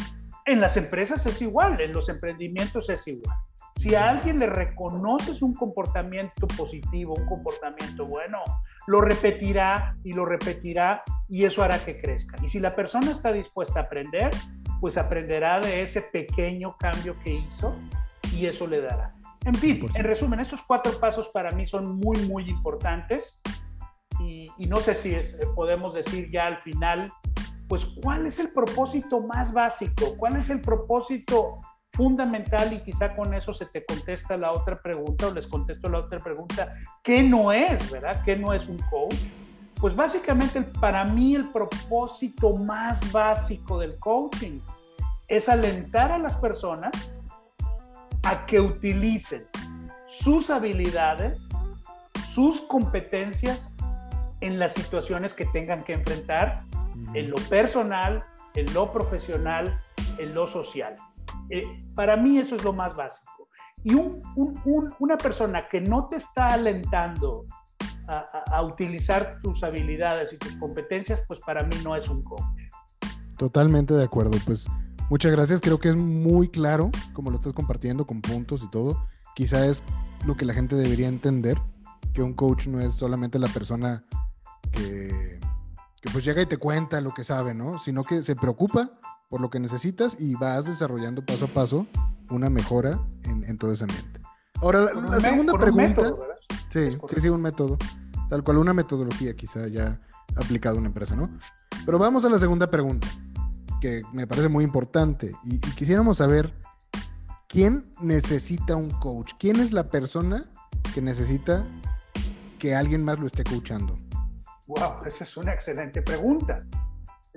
En 0.46 0.62
las 0.62 0.78
empresas 0.78 1.26
es 1.26 1.42
igual, 1.42 1.82
en 1.82 1.92
los 1.92 2.08
emprendimientos 2.08 2.90
es 2.90 3.06
igual. 3.08 3.36
Si 3.76 3.94
a 3.96 4.10
alguien 4.10 4.40
le 4.40 4.48
reconoces 4.48 5.42
un 5.42 5.54
comportamiento 5.54 6.48
positivo, 6.48 7.14
un 7.14 7.26
comportamiento 7.26 8.06
bueno, 8.06 8.40
lo 8.88 9.02
repetirá 9.02 9.96
y 10.04 10.14
lo 10.14 10.26
repetirá 10.26 11.04
y 11.30 11.46
eso 11.46 11.64
hará 11.64 11.84
que 11.84 12.00
crezca. 12.00 12.38
Y 12.44 12.50
si 12.50 12.60
la 12.60 12.72
persona 12.72 13.12
está 13.12 13.32
dispuesta 13.32 13.82
a 13.82 13.84
aprender, 13.84 14.32
pues 14.80 14.98
aprenderá 14.98 15.60
de 15.60 15.84
ese 15.84 16.02
pequeño 16.02 16.76
cambio 16.78 17.16
que 17.24 17.36
hizo 17.36 17.76
y 18.34 18.46
eso 18.46 18.68
le 18.68 18.82
dará. 18.82 19.14
En 19.46 19.56
fin, 19.56 19.86
en 19.96 20.04
resumen, 20.04 20.40
estos 20.40 20.62
cuatro 20.62 20.92
pasos 21.00 21.30
para 21.30 21.52
mí 21.52 21.66
son 21.66 21.98
muy, 21.98 22.18
muy 22.28 22.50
importantes 22.50 23.42
y, 24.20 24.52
no 24.68 24.78
sé 24.78 24.94
si 24.94 25.16
es, 25.16 25.34
eh, 25.34 25.48
podemos 25.56 25.96
decir 25.96 26.30
ya 26.32 26.46
al 26.46 26.62
final, 26.62 27.12
pues 27.68 27.86
cuál 28.04 28.28
es 28.28 28.38
el 28.40 28.52
propósito 28.52 29.20
más 29.22 29.52
básico, 29.52 30.16
cuál 30.18 30.38
es 30.38 30.50
el 30.50 30.62
propósito 30.62 31.60
fundamental 32.02 32.74
y 32.74 32.80
quizá 32.80 33.16
con 33.16 33.32
eso 33.36 33.54
se 33.54 33.68
te 33.68 33.86
contesta 33.86 34.36
la 34.36 34.52
otra 34.52 34.82
pregunta 34.82 35.28
o 35.28 35.34
les 35.36 35.46
contesto 35.46 35.88
la 35.88 36.00
otra 36.00 36.18
pregunta, 36.18 36.74
¿qué 37.04 37.22
no 37.22 37.52
es, 37.52 37.92
verdad? 37.92 38.24
¿Qué 38.26 38.36
no 38.36 38.54
es 38.54 38.68
un 38.68 38.80
coach? 38.90 39.14
Pues 39.80 39.96
básicamente 39.96 40.64
para 40.64 41.06
mí 41.06 41.36
el 41.36 41.50
propósito 41.50 42.56
más 42.56 43.12
básico 43.12 43.78
del 43.78 44.00
coaching 44.00 44.60
es 45.28 45.48
alentar 45.48 46.12
a 46.12 46.18
las 46.18 46.36
personas 46.38 46.92
a 48.24 48.48
que 48.48 48.60
utilicen 48.60 49.44
sus 50.08 50.50
habilidades, 50.50 51.48
sus 52.34 52.62
competencias 52.62 53.76
en 54.40 54.58
las 54.58 54.74
situaciones 54.74 55.36
que 55.36 55.46
tengan 55.46 55.84
que 55.84 55.94
enfrentar, 55.94 56.64
en 57.14 57.30
lo 57.30 57.38
personal, 57.48 58.24
en 58.56 58.74
lo 58.74 58.92
profesional, 58.92 59.80
en 60.18 60.34
lo 60.34 60.48
social. 60.48 60.96
Eh, 61.52 61.78
para 61.96 62.18
mí 62.18 62.38
eso 62.38 62.56
es 62.56 62.64
lo 62.64 62.74
más 62.74 62.96
básico. 62.96 63.50
Y 63.84 63.96
una 65.00 65.18
persona 65.18 65.68
que 65.70 65.82
no 65.82 66.08
te 66.08 66.18
está 66.18 66.48
alentando 66.48 67.46
a, 68.08 68.44
a, 68.52 68.62
utilizar 68.64 69.40
tus 69.42 69.64
habilidades 69.64 70.34
y 70.34 70.38
tus 70.38 70.56
competencias, 70.58 71.24
pues 71.28 71.40
para 71.40 71.64
mí 71.64 71.76
no 71.84 71.96
es 71.96 72.08
un 72.08 72.22
coach. 72.24 72.42
Totalmente 73.38 73.94
de 73.94 74.04
acuerdo. 74.04 74.38
Pues 74.46 74.68
Muchas 75.12 75.34
gracias, 75.34 75.60
creo 75.60 75.78
que 75.78 75.90
es 75.90 75.96
muy 75.98 76.48
claro 76.48 76.90
como 77.12 77.32
lo 77.32 77.36
estás 77.36 77.52
compartiendo 77.52 78.08
con 78.08 78.22
puntos 78.22 78.64
y 78.64 78.70
todo. 78.70 79.10
Quizá 79.36 79.66
es 79.66 79.84
lo 80.26 80.38
que 80.38 80.46
la 80.46 80.54
gente 80.54 80.78
debería 80.78 81.10
entender, 81.10 81.58
que 82.14 82.22
un 82.22 82.34
coach 82.34 82.68
no 82.68 82.80
es 82.80 82.94
solamente 82.94 83.38
la 83.38 83.50
persona 83.50 84.06
que, 84.72 85.38
pues 86.14 86.24
llega 86.24 86.42
y 86.42 86.46
te 86.46 86.56
cuenta 86.56 87.02
lo 87.02 87.14
que 87.14 87.26
sabe, 87.26 87.54
¿no? 87.54 87.78
Sino 87.78 88.04
que 88.04 88.24
se 88.24 88.38
preocupa 88.38 88.92
por 89.32 89.40
lo 89.40 89.50
que 89.50 89.62
necesitas 89.62 90.18
y 90.20 90.36
vas 90.36 90.66
desarrollando 90.66 91.26
paso 91.26 91.46
a 91.46 91.48
paso 91.48 91.88
una 92.30 92.50
mejora 92.50 93.00
en, 93.24 93.58
todo 93.58 93.72
ese 93.72 93.86
ambiente. 93.86 94.20
Ahora, 94.62 94.94
la, 94.94 95.22
segunda 95.22 95.54
pregunta... 95.54 96.14
sí, 96.72 96.90
sí, 96.92 97.22
sí, 97.22 97.30
un 97.30 97.42
método. 97.42 97.78
Tal 98.30 98.44
cual 98.44 98.58
una 98.58 98.74
metodología 98.74 99.34
quizá 99.34 99.68
ya 99.68 100.02
aplicada 100.36 100.76
a 100.76 100.80
una 100.80 100.88
empresa, 100.88 101.16
¿no? 101.16 101.30
Pero 101.86 101.98
vamos 101.98 102.26
a 102.26 102.30
la 102.30 102.40
segunda 102.40 102.70
pregunta, 102.70 103.08
que 103.80 104.02
me 104.12 104.28
parece 104.28 104.50
muy 104.50 104.66
importante. 104.66 105.32
Y, 105.46 105.56
y 105.56 105.76
quisiéramos 105.76 106.18
saber, 106.18 106.54
¿quién 107.48 107.90
necesita 108.02 108.76
un 108.76 108.90
coach? 108.90 109.32
¿Quién 109.40 109.62
es 109.62 109.72
la 109.72 109.90
persona 109.90 110.52
que 110.94 111.02
necesita 111.02 111.66
que 112.60 112.76
alguien 112.76 113.04
más 113.06 113.18
lo 113.18 113.28
esté 113.28 113.46
coachando? 113.46 113.96
Wow, 114.68 115.06
esa 115.06 115.24
es 115.24 115.38
una 115.38 115.54
excelente 115.54 116.02
pregunta. 116.02 116.66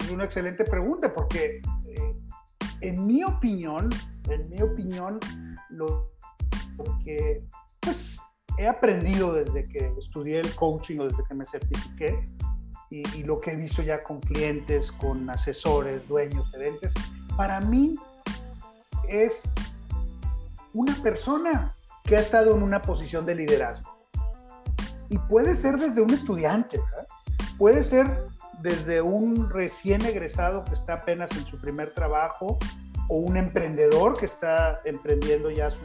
Es 0.04 0.10
una 0.10 0.24
excelente 0.24 0.64
pregunta 0.64 1.12
porque, 1.14 1.62
eh, 1.88 2.16
en 2.82 3.06
mi 3.06 3.24
opinión, 3.24 3.88
en 4.28 4.50
mi 4.50 4.60
opinión, 4.60 5.18
lo, 5.70 6.10
que 7.02 7.42
pues, 7.80 8.18
he 8.58 8.68
aprendido 8.68 9.32
desde 9.32 9.64
que 9.64 9.94
estudié 9.98 10.40
el 10.40 10.54
coaching 10.56 10.98
o 10.98 11.04
desde 11.04 11.24
que 11.24 11.34
me 11.34 11.46
certifiqué 11.46 12.22
y, 12.90 13.02
y 13.16 13.22
lo 13.22 13.40
que 13.40 13.52
he 13.52 13.56
visto 13.56 13.80
ya 13.80 14.02
con 14.02 14.20
clientes, 14.20 14.92
con 14.92 15.30
asesores, 15.30 16.06
dueños, 16.06 16.50
gerentes, 16.50 16.92
para 17.34 17.60
mí 17.62 17.94
es 19.08 19.42
una 20.74 20.94
persona 21.02 21.74
que 22.04 22.16
ha 22.16 22.20
estado 22.20 22.54
en 22.54 22.62
una 22.62 22.82
posición 22.82 23.24
de 23.24 23.36
liderazgo. 23.36 23.90
Y 25.08 25.16
puede 25.16 25.56
ser 25.56 25.78
desde 25.78 26.02
un 26.02 26.12
estudiante, 26.12 26.78
¿verdad? 26.78 27.06
puede 27.56 27.82
ser 27.82 28.33
desde 28.64 29.02
un 29.02 29.50
recién 29.50 30.02
egresado 30.06 30.64
que 30.64 30.72
está 30.72 30.94
apenas 30.94 31.30
en 31.36 31.44
su 31.44 31.60
primer 31.60 31.92
trabajo 31.92 32.58
o 33.10 33.18
un 33.18 33.36
emprendedor 33.36 34.16
que 34.16 34.24
está 34.24 34.80
emprendiendo 34.86 35.50
ya 35.50 35.70
su, 35.70 35.82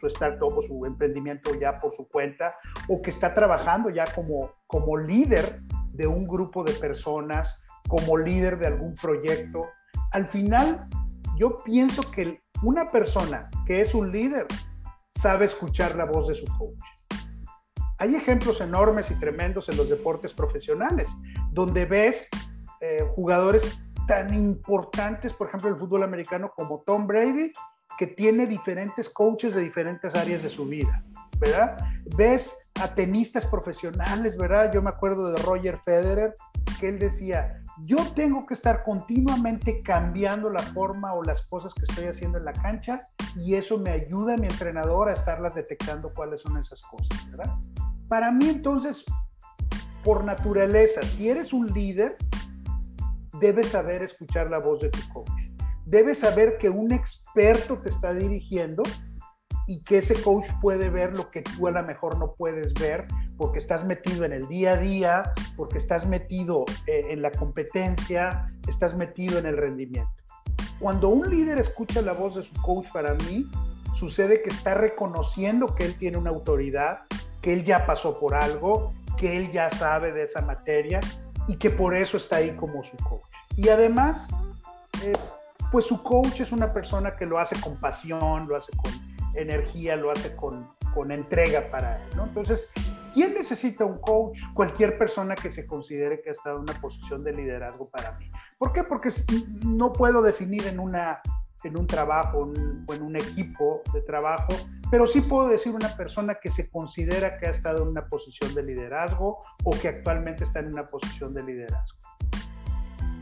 su, 0.00 0.06
startup 0.06 0.56
o 0.56 0.62
su 0.62 0.86
emprendimiento 0.86 1.54
ya 1.54 1.78
por 1.80 1.94
su 1.94 2.08
cuenta 2.08 2.56
o 2.88 3.02
que 3.02 3.10
está 3.10 3.34
trabajando 3.34 3.90
ya 3.90 4.06
como, 4.14 4.52
como 4.66 4.96
líder 4.96 5.60
de 5.92 6.06
un 6.06 6.26
grupo 6.26 6.64
de 6.64 6.72
personas, 6.72 7.62
como 7.88 8.16
líder 8.16 8.58
de 8.58 8.68
algún 8.68 8.94
proyecto. 8.94 9.66
Al 10.12 10.26
final, 10.26 10.88
yo 11.36 11.56
pienso 11.62 12.10
que 12.10 12.40
una 12.62 12.88
persona 12.88 13.50
que 13.66 13.82
es 13.82 13.94
un 13.94 14.10
líder 14.10 14.46
sabe 15.14 15.44
escuchar 15.44 15.94
la 15.94 16.06
voz 16.06 16.28
de 16.28 16.34
su 16.34 16.46
coach. 16.56 16.95
Hay 17.98 18.14
ejemplos 18.14 18.60
enormes 18.60 19.10
y 19.10 19.14
tremendos 19.14 19.68
en 19.68 19.76
los 19.76 19.88
deportes 19.88 20.32
profesionales, 20.32 21.08
donde 21.50 21.86
ves 21.86 22.28
eh, 22.80 23.04
jugadores 23.14 23.80
tan 24.06 24.34
importantes, 24.34 25.32
por 25.32 25.48
ejemplo, 25.48 25.70
el 25.70 25.76
fútbol 25.76 26.02
americano 26.02 26.52
como 26.54 26.82
Tom 26.86 27.06
Brady, 27.06 27.52
que 27.98 28.06
tiene 28.06 28.46
diferentes 28.46 29.08
coaches 29.08 29.54
de 29.54 29.62
diferentes 29.62 30.14
áreas 30.14 30.42
de 30.42 30.50
su 30.50 30.66
vida, 30.66 31.02
¿verdad? 31.38 31.78
Ves 32.16 32.54
a 32.80 32.94
tenistas 32.94 33.46
profesionales, 33.46 34.36
¿verdad? 34.36 34.70
Yo 34.72 34.82
me 34.82 34.90
acuerdo 34.90 35.32
de 35.32 35.42
Roger 35.42 35.78
Federer, 35.78 36.34
que 36.78 36.90
él 36.90 36.98
decía, 36.98 37.62
yo 37.82 37.98
tengo 38.14 38.46
que 38.46 38.54
estar 38.54 38.82
continuamente 38.82 39.82
cambiando 39.82 40.50
la 40.50 40.62
forma 40.62 41.12
o 41.14 41.22
las 41.22 41.42
cosas 41.42 41.74
que 41.74 41.84
estoy 41.88 42.06
haciendo 42.06 42.38
en 42.38 42.44
la 42.44 42.52
cancha 42.52 43.02
y 43.36 43.54
eso 43.54 43.78
me 43.78 43.90
ayuda 43.90 44.34
a 44.34 44.36
mi 44.36 44.46
entrenador 44.46 45.08
a 45.08 45.12
estarlas 45.12 45.54
detectando 45.54 46.12
cuáles 46.14 46.40
son 46.40 46.56
esas 46.56 46.82
cosas, 46.82 47.30
¿verdad? 47.30 47.54
Para 48.08 48.32
mí 48.32 48.48
entonces, 48.48 49.04
por 50.02 50.24
naturaleza, 50.24 51.02
si 51.02 51.28
eres 51.28 51.52
un 51.52 51.66
líder, 51.66 52.16
debes 53.40 53.68
saber 53.68 54.02
escuchar 54.02 54.48
la 54.48 54.58
voz 54.58 54.80
de 54.80 54.88
tu 54.88 55.00
coach. 55.12 55.30
Debes 55.84 56.20
saber 56.20 56.56
que 56.58 56.70
un 56.70 56.92
experto 56.92 57.78
te 57.78 57.90
está 57.90 58.14
dirigiendo 58.14 58.82
y 59.66 59.82
que 59.82 59.98
ese 59.98 60.14
coach 60.22 60.46
puede 60.60 60.90
ver 60.90 61.16
lo 61.16 61.30
que 61.30 61.42
tú 61.42 61.66
a 61.66 61.70
lo 61.70 61.82
mejor 61.82 62.18
no 62.18 62.34
puedes 62.34 62.72
ver 62.74 63.06
porque 63.36 63.58
estás 63.58 63.84
metido 63.84 64.24
en 64.24 64.32
el 64.32 64.48
día 64.48 64.72
a 64.72 64.76
día, 64.76 65.32
porque 65.56 65.78
estás 65.78 66.06
metido 66.06 66.64
eh, 66.86 67.06
en 67.10 67.22
la 67.22 67.30
competencia, 67.30 68.46
estás 68.68 68.96
metido 68.96 69.38
en 69.38 69.46
el 69.46 69.56
rendimiento. 69.56 70.10
Cuando 70.78 71.08
un 71.08 71.28
líder 71.28 71.58
escucha 71.58 72.02
la 72.02 72.12
voz 72.12 72.36
de 72.36 72.42
su 72.42 72.54
coach, 72.62 72.86
para 72.92 73.14
mí, 73.14 73.46
sucede 73.94 74.42
que 74.42 74.50
está 74.50 74.74
reconociendo 74.74 75.74
que 75.74 75.84
él 75.84 75.98
tiene 75.98 76.18
una 76.18 76.30
autoridad, 76.30 77.06
que 77.42 77.52
él 77.52 77.64
ya 77.64 77.86
pasó 77.86 78.18
por 78.20 78.34
algo, 78.34 78.92
que 79.16 79.36
él 79.36 79.50
ya 79.52 79.70
sabe 79.70 80.12
de 80.12 80.24
esa 80.24 80.42
materia 80.42 81.00
y 81.48 81.56
que 81.56 81.70
por 81.70 81.94
eso 81.94 82.16
está 82.16 82.36
ahí 82.36 82.54
como 82.56 82.84
su 82.84 82.96
coach. 82.98 83.22
Y 83.56 83.68
además, 83.68 84.28
eh, 85.02 85.14
pues 85.72 85.86
su 85.86 86.02
coach 86.02 86.40
es 86.40 86.52
una 86.52 86.72
persona 86.72 87.16
que 87.16 87.26
lo 87.26 87.38
hace 87.38 87.58
con 87.60 87.78
pasión, 87.80 88.46
lo 88.46 88.56
hace 88.56 88.72
con 88.76 88.92
energía, 89.36 89.96
lo 89.96 90.10
hace 90.10 90.34
con, 90.36 90.68
con 90.94 91.12
entrega 91.12 91.62
para 91.70 91.96
él, 91.96 92.02
¿no? 92.16 92.24
Entonces, 92.24 92.70
¿quién 93.14 93.34
necesita 93.34 93.84
un 93.84 93.98
coach? 93.98 94.38
Cualquier 94.54 94.98
persona 94.98 95.34
que 95.34 95.50
se 95.50 95.66
considere 95.66 96.20
que 96.22 96.30
ha 96.30 96.32
estado 96.32 96.56
en 96.56 96.62
una 96.62 96.80
posición 96.80 97.22
de 97.24 97.32
liderazgo 97.32 97.84
para 97.90 98.12
mí. 98.18 98.30
¿Por 98.58 98.72
qué? 98.72 98.84
Porque 98.84 99.10
no 99.64 99.92
puedo 99.92 100.22
definir 100.22 100.66
en 100.66 100.80
una 100.80 101.20
en 101.64 101.76
un 101.76 101.86
trabajo 101.86 102.50
o 102.86 102.94
en 102.94 103.02
un 103.02 103.16
equipo 103.16 103.82
de 103.92 104.00
trabajo, 104.02 104.54
pero 104.90 105.06
sí 105.06 105.20
puedo 105.20 105.48
decir 105.48 105.74
una 105.74 105.96
persona 105.96 106.36
que 106.36 106.50
se 106.50 106.70
considera 106.70 107.38
que 107.38 107.46
ha 107.46 107.50
estado 107.50 107.82
en 107.82 107.88
una 107.88 108.06
posición 108.06 108.54
de 108.54 108.62
liderazgo 108.62 109.38
o 109.64 109.70
que 109.70 109.88
actualmente 109.88 110.44
está 110.44 110.60
en 110.60 110.66
una 110.66 110.86
posición 110.86 111.34
de 111.34 111.42
liderazgo. 111.42 111.98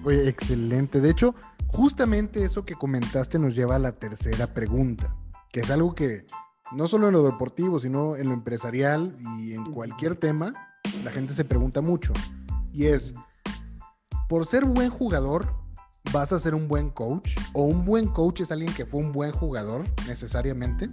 Oye, 0.04 0.28
excelente. 0.28 1.00
De 1.00 1.10
hecho, 1.10 1.34
justamente 1.68 2.44
eso 2.44 2.64
que 2.64 2.74
comentaste 2.74 3.38
nos 3.38 3.54
lleva 3.54 3.76
a 3.76 3.78
la 3.78 3.92
tercera 3.92 4.52
pregunta, 4.52 5.14
que 5.54 5.60
es 5.60 5.70
algo 5.70 5.94
que 5.94 6.26
no 6.72 6.88
solo 6.88 7.06
en 7.06 7.12
lo 7.12 7.22
deportivo, 7.22 7.78
sino 7.78 8.16
en 8.16 8.26
lo 8.26 8.34
empresarial 8.34 9.16
y 9.38 9.52
en 9.52 9.64
cualquier 9.64 10.16
tema, 10.16 10.52
la 11.04 11.12
gente 11.12 11.32
se 11.32 11.44
pregunta 11.44 11.80
mucho. 11.80 12.12
Y 12.72 12.86
es, 12.86 13.14
por 14.28 14.46
ser 14.46 14.64
buen 14.64 14.90
jugador, 14.90 15.54
vas 16.12 16.32
a 16.32 16.40
ser 16.40 16.56
un 16.56 16.66
buen 16.66 16.90
coach? 16.90 17.36
¿O 17.52 17.66
un 17.66 17.84
buen 17.84 18.08
coach 18.08 18.40
es 18.40 18.50
alguien 18.50 18.74
que 18.74 18.84
fue 18.84 18.98
un 18.98 19.12
buen 19.12 19.30
jugador 19.30 19.84
necesariamente? 20.08 20.90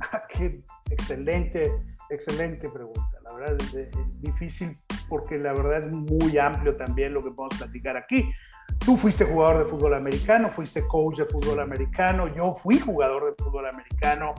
Qué 0.36 0.64
excelente, 0.90 1.72
excelente 2.10 2.68
pregunta. 2.68 3.20
La 3.22 3.32
verdad 3.32 3.56
es, 3.60 4.20
difícil 4.20 4.74
porque 5.08 5.38
la 5.38 5.52
verdad 5.52 5.86
es 5.86 5.94
muy 5.94 6.36
amplio 6.36 6.76
también 6.76 7.14
lo 7.14 7.22
que 7.22 7.30
podemos 7.30 7.56
platicar 7.58 7.96
aquí. 7.96 8.28
Tú 8.84 8.96
fuiste 8.96 9.24
jugador 9.24 9.64
de 9.64 9.70
fútbol 9.70 9.94
americano, 9.94 10.50
fuiste 10.50 10.86
coach 10.86 11.16
de 11.16 11.24
fútbol 11.24 11.60
americano, 11.60 12.28
yo 12.28 12.52
fui 12.52 12.78
jugador 12.78 13.34
de 13.34 13.44
fútbol 13.44 13.66
americano, 13.66 14.34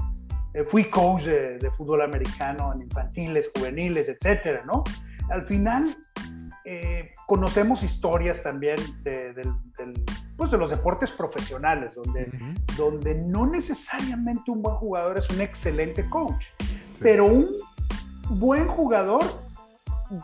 eh, 0.53 0.63
fui 0.63 0.86
coach 0.86 1.23
de, 1.23 1.58
de, 1.58 1.71
fútbol 1.71 2.01
americano 2.01 2.71
en 2.73 2.84
infantiles, 2.84 3.49
juveniles, 3.55 4.08
etcétera, 4.08 4.63
¿no? 4.65 4.84
Al 5.29 5.45
final, 5.47 5.97
eh, 6.67 7.13
conocemos 7.27 7.84
historias 7.84 8.41
también 8.41 8.77
de, 9.03 9.34
pues 10.36 10.49
de, 10.49 10.58
los 10.58 10.71
deportes 10.71 11.12
profesionales, 11.12 11.93
donde, 11.93 12.31
donde 12.75 13.13
no 13.23 13.45
necesariamente 13.45 14.49
un 14.49 14.63
buen 14.63 14.75
jugador 14.77 15.19
es 15.19 15.29
un 15.29 15.41
excelente 15.41 16.10
coach, 16.10 16.47
pero 16.99 17.25
un 17.25 17.47
buen 18.31 18.67
jugador 18.67 19.23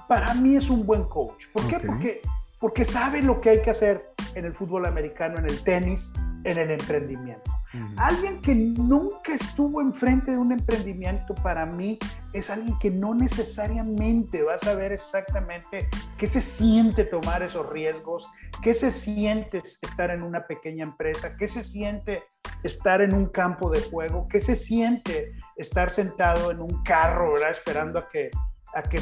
para 0.08 0.34
mí 0.34 0.56
es 0.56 0.68
un 0.72 0.84
buen 0.84 1.04
coach. 1.04 1.46
¿Por 1.54 1.68
qué? 1.68 1.80
Porque, 1.80 2.22
porque 2.62 2.86
sabe 2.86 3.21
lo 3.21 3.41
que 3.41 3.50
hay 3.50 3.62
que 3.63 3.71
hacer 3.71 4.04
en 4.36 4.45
el 4.45 4.54
fútbol 4.54 4.86
americano, 4.86 5.39
en 5.39 5.45
el 5.45 5.62
tenis, 5.63 6.12
en 6.43 6.58
el 6.58 6.71
emprendimiento. 6.71 7.52
Alguien 7.97 8.41
que 8.41 8.54
nunca 8.54 9.34
estuvo 9.34 9.82
enfrente 9.82 10.32
de 10.32 10.38
un 10.38 10.52
emprendimiento 10.52 11.34
para 11.36 11.65
mí 11.65 11.97
es 12.34 12.50
alguien 12.50 12.78
que 12.80 12.91
no 12.91 13.15
necesariamente 13.15 14.43
va 14.43 14.56
a 14.56 14.60
saber 14.60 14.91
exactamente 14.91 15.88
qué 16.17 16.28
se 16.28 16.41
siente 16.41 17.06
tomar 17.06 17.41
esos 17.43 17.69
riesgos, 17.69 18.30
qué 18.62 18.74
se 18.74 18.91
siente 18.91 19.60
estar 19.60 20.12
en 20.12 20.21
una 20.21 20.45
pequeña 20.47 20.84
empresa, 20.84 21.38
qué 21.38 21.47
se 21.47 21.63
siente 21.63 22.24
estar 22.63 23.02
en 23.02 23.13
un 23.13 23.28
campo 23.28 23.71
de 23.71 23.82
juego, 23.82 24.26
qué 24.30 24.41
se 24.41 24.58
siente 24.58 25.32
estar 25.56 25.91
sentado 25.91 26.52
en 26.52 26.60
un 26.60 26.84
carro, 26.84 27.34
¿verdad? 27.34 27.52
Esperando 27.52 28.00
a 28.00 28.10
que, 28.10 28.30
a 28.76 28.82
que 28.82 29.00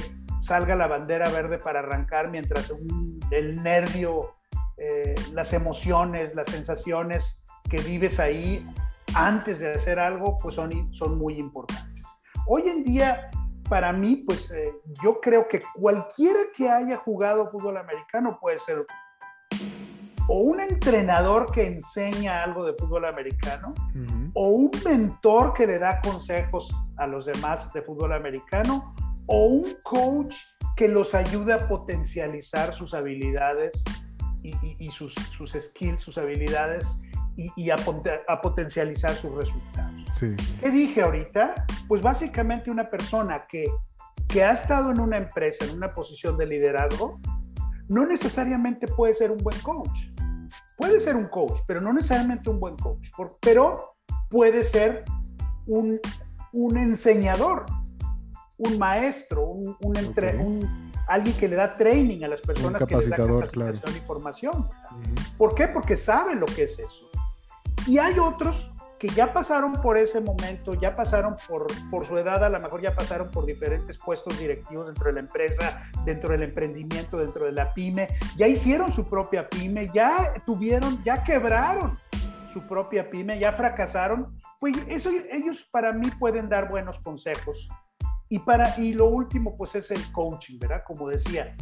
salga 0.49 0.75
la 0.75 0.87
bandera 0.87 1.29
verde 1.29 1.59
para 1.59 1.77
arrancar 1.77 2.31
mientras 2.31 2.73
el 3.29 3.61
nervio, 3.61 4.33
eh, 4.77 5.13
las 5.31 5.53
emociones, 5.53 6.35
las 6.35 6.49
sensaciones 6.49 7.43
que 7.69 7.77
vives 7.81 8.19
ahí 8.19 8.67
antes 9.13 9.59
de 9.59 9.69
hacer 9.69 9.99
algo, 9.99 10.37
pues 10.41 10.55
son, 10.55 10.91
son 10.91 11.19
muy 11.19 11.35
importantes. 11.35 12.03
Hoy 12.47 12.63
en 12.67 12.83
día, 12.83 13.29
para 13.69 13.93
mí, 13.93 14.23
pues 14.25 14.49
eh, 14.49 14.73
yo 15.03 15.21
creo 15.21 15.47
que 15.47 15.59
cualquiera 15.75 16.39
que 16.57 16.67
haya 16.67 16.97
jugado 16.97 17.51
fútbol 17.51 17.77
americano 17.77 18.39
puede 18.41 18.57
ser 18.57 18.87
o 20.31 20.41
un 20.41 20.59
entrenador 20.61 21.51
que 21.51 21.67
enseña 21.67 22.43
algo 22.43 22.65
de 22.65 22.73
fútbol 22.73 23.05
americano, 23.05 23.73
o 24.33 24.47
un 24.47 24.71
mentor 24.85 25.53
que 25.53 25.65
le 25.65 25.79
da 25.79 25.99
consejos 26.01 26.71
a 26.97 27.07
los 27.07 27.25
demás 27.25 27.73
de 27.73 27.81
fútbol 27.81 28.13
americano, 28.13 28.93
o 29.29 29.45
un 29.45 29.75
coach 29.83 30.35
que 30.75 30.87
los 30.87 31.13
ayuda 31.15 31.55
a 31.55 31.67
potencializar 31.67 32.73
sus 32.73 32.93
habilidades 32.93 33.83
y, 34.43 34.53
y 34.79 34.91
sus, 34.91 35.13
sus 35.37 35.51
skills, 35.51 36.01
sus 36.01 36.17
habilidades 36.17 36.85
y, 37.35 37.69
a, 37.69 37.77
potencializar 38.41 39.13
sus 39.13 39.33
resultados. 39.35 39.93
¿Qué 40.19 40.71
dije 40.71 41.01
ahorita? 41.01 41.53
Pues 41.87 42.01
básicamente 42.01 42.69
una 42.69 42.83
persona 42.83 43.45
que 43.47 43.65
que 44.29 44.43
ha 44.43 44.51
estado 44.51 44.91
en 44.91 44.99
una 44.99 45.17
empresa, 45.17 45.65
en 45.65 45.75
una 45.75 45.93
posición 45.93 46.37
de 46.37 46.45
liderazgo, 46.45 47.19
no 47.89 48.05
necesariamente 48.05 48.87
puede 48.87 49.15
ser 49.15 49.31
un 49.31 49.39
buen 49.39 49.59
coach. 49.61 50.11
Puede 50.77 50.99
ser 50.99 51.15
un 51.15 51.27
coach, 51.27 51.59
pero 51.67 51.81
no 51.81 51.91
necesariamente 51.91 52.49
un 52.49 52.59
buen 52.59 52.77
coach. 52.77 53.09
pero 53.41 53.95
puede 54.29 54.63
ser 54.63 55.03
un, 55.65 55.99
un 56.53 56.77
enseñador, 56.77 57.65
un 58.59 58.77
maestro, 58.77 59.45
un, 59.45 59.75
un, 59.81 60.89
alguien 61.07 61.35
que 61.37 61.47
le 61.47 61.55
da 61.55 61.75
training 61.75 62.23
a 62.23 62.27
las 62.27 62.41
personas 62.41 62.83
que 62.85 62.95
les 62.95 63.09
da 63.09 63.17
capacitación 63.17 63.95
y 63.95 63.99
formación. 64.01 64.69
¿Por 65.37 65.55
qué? 65.55 65.67
Porque 65.67 65.95
sabe 65.95 66.35
lo 66.35 66.45
que 66.45 66.63
es 66.63 66.77
eso. 66.77 67.09
Y 67.87 67.97
hay 67.97 68.19
otros 68.19 68.71
que 68.99 69.07
ya 69.07 69.31
pasaron 69.31 69.71
por 69.81 69.97
ese 69.97 70.19
momento, 70.19 70.73
ya 70.73 70.93
pasaron 70.93 71.37
por, 71.47 71.67
por 71.89 72.05
su 72.05 72.17
edad, 72.17 72.43
a 72.43 72.49
lo 72.49 72.59
mejor 72.59 72.81
ya 72.81 72.93
pasaron 72.93 73.31
por 73.31 73.45
diferentes 73.45 73.97
puestos 73.97 74.37
directivos 74.37 74.87
dentro 74.87 75.05
de 75.05 75.13
la 75.13 75.19
empresa, 75.21 75.89
dentro 76.03 76.29
del 76.31 76.43
emprendimiento, 76.43 77.17
dentro 77.17 77.45
de 77.45 77.53
la 77.53 77.73
pyme, 77.73 78.09
ya 78.35 78.47
hicieron 78.47 78.91
su 78.91 79.07
propia 79.07 79.47
pyme, 79.47 79.89
ya 79.93 80.33
tuvieron, 80.45 81.01
ya 81.05 81.23
quebraron 81.23 81.97
su 82.51 82.61
propia 82.67 83.09
pyme, 83.09 83.39
ya 83.39 83.53
fracasaron, 83.53 84.37
pues 84.59 84.75
eso 84.89 85.11
ellos 85.31 85.65
para 85.71 85.93
mí 85.93 86.11
pueden 86.19 86.49
dar 86.49 86.69
buenos 86.69 86.99
consejos. 86.99 87.69
Y, 88.29 88.39
para, 88.39 88.79
y 88.79 88.93
lo 88.93 89.07
último, 89.07 89.57
pues 89.57 89.75
es 89.75 89.89
el 89.91 90.11
coaching, 90.11 90.59
¿verdad? 90.59 90.83
Como 90.85 91.09
decía, 91.09 91.55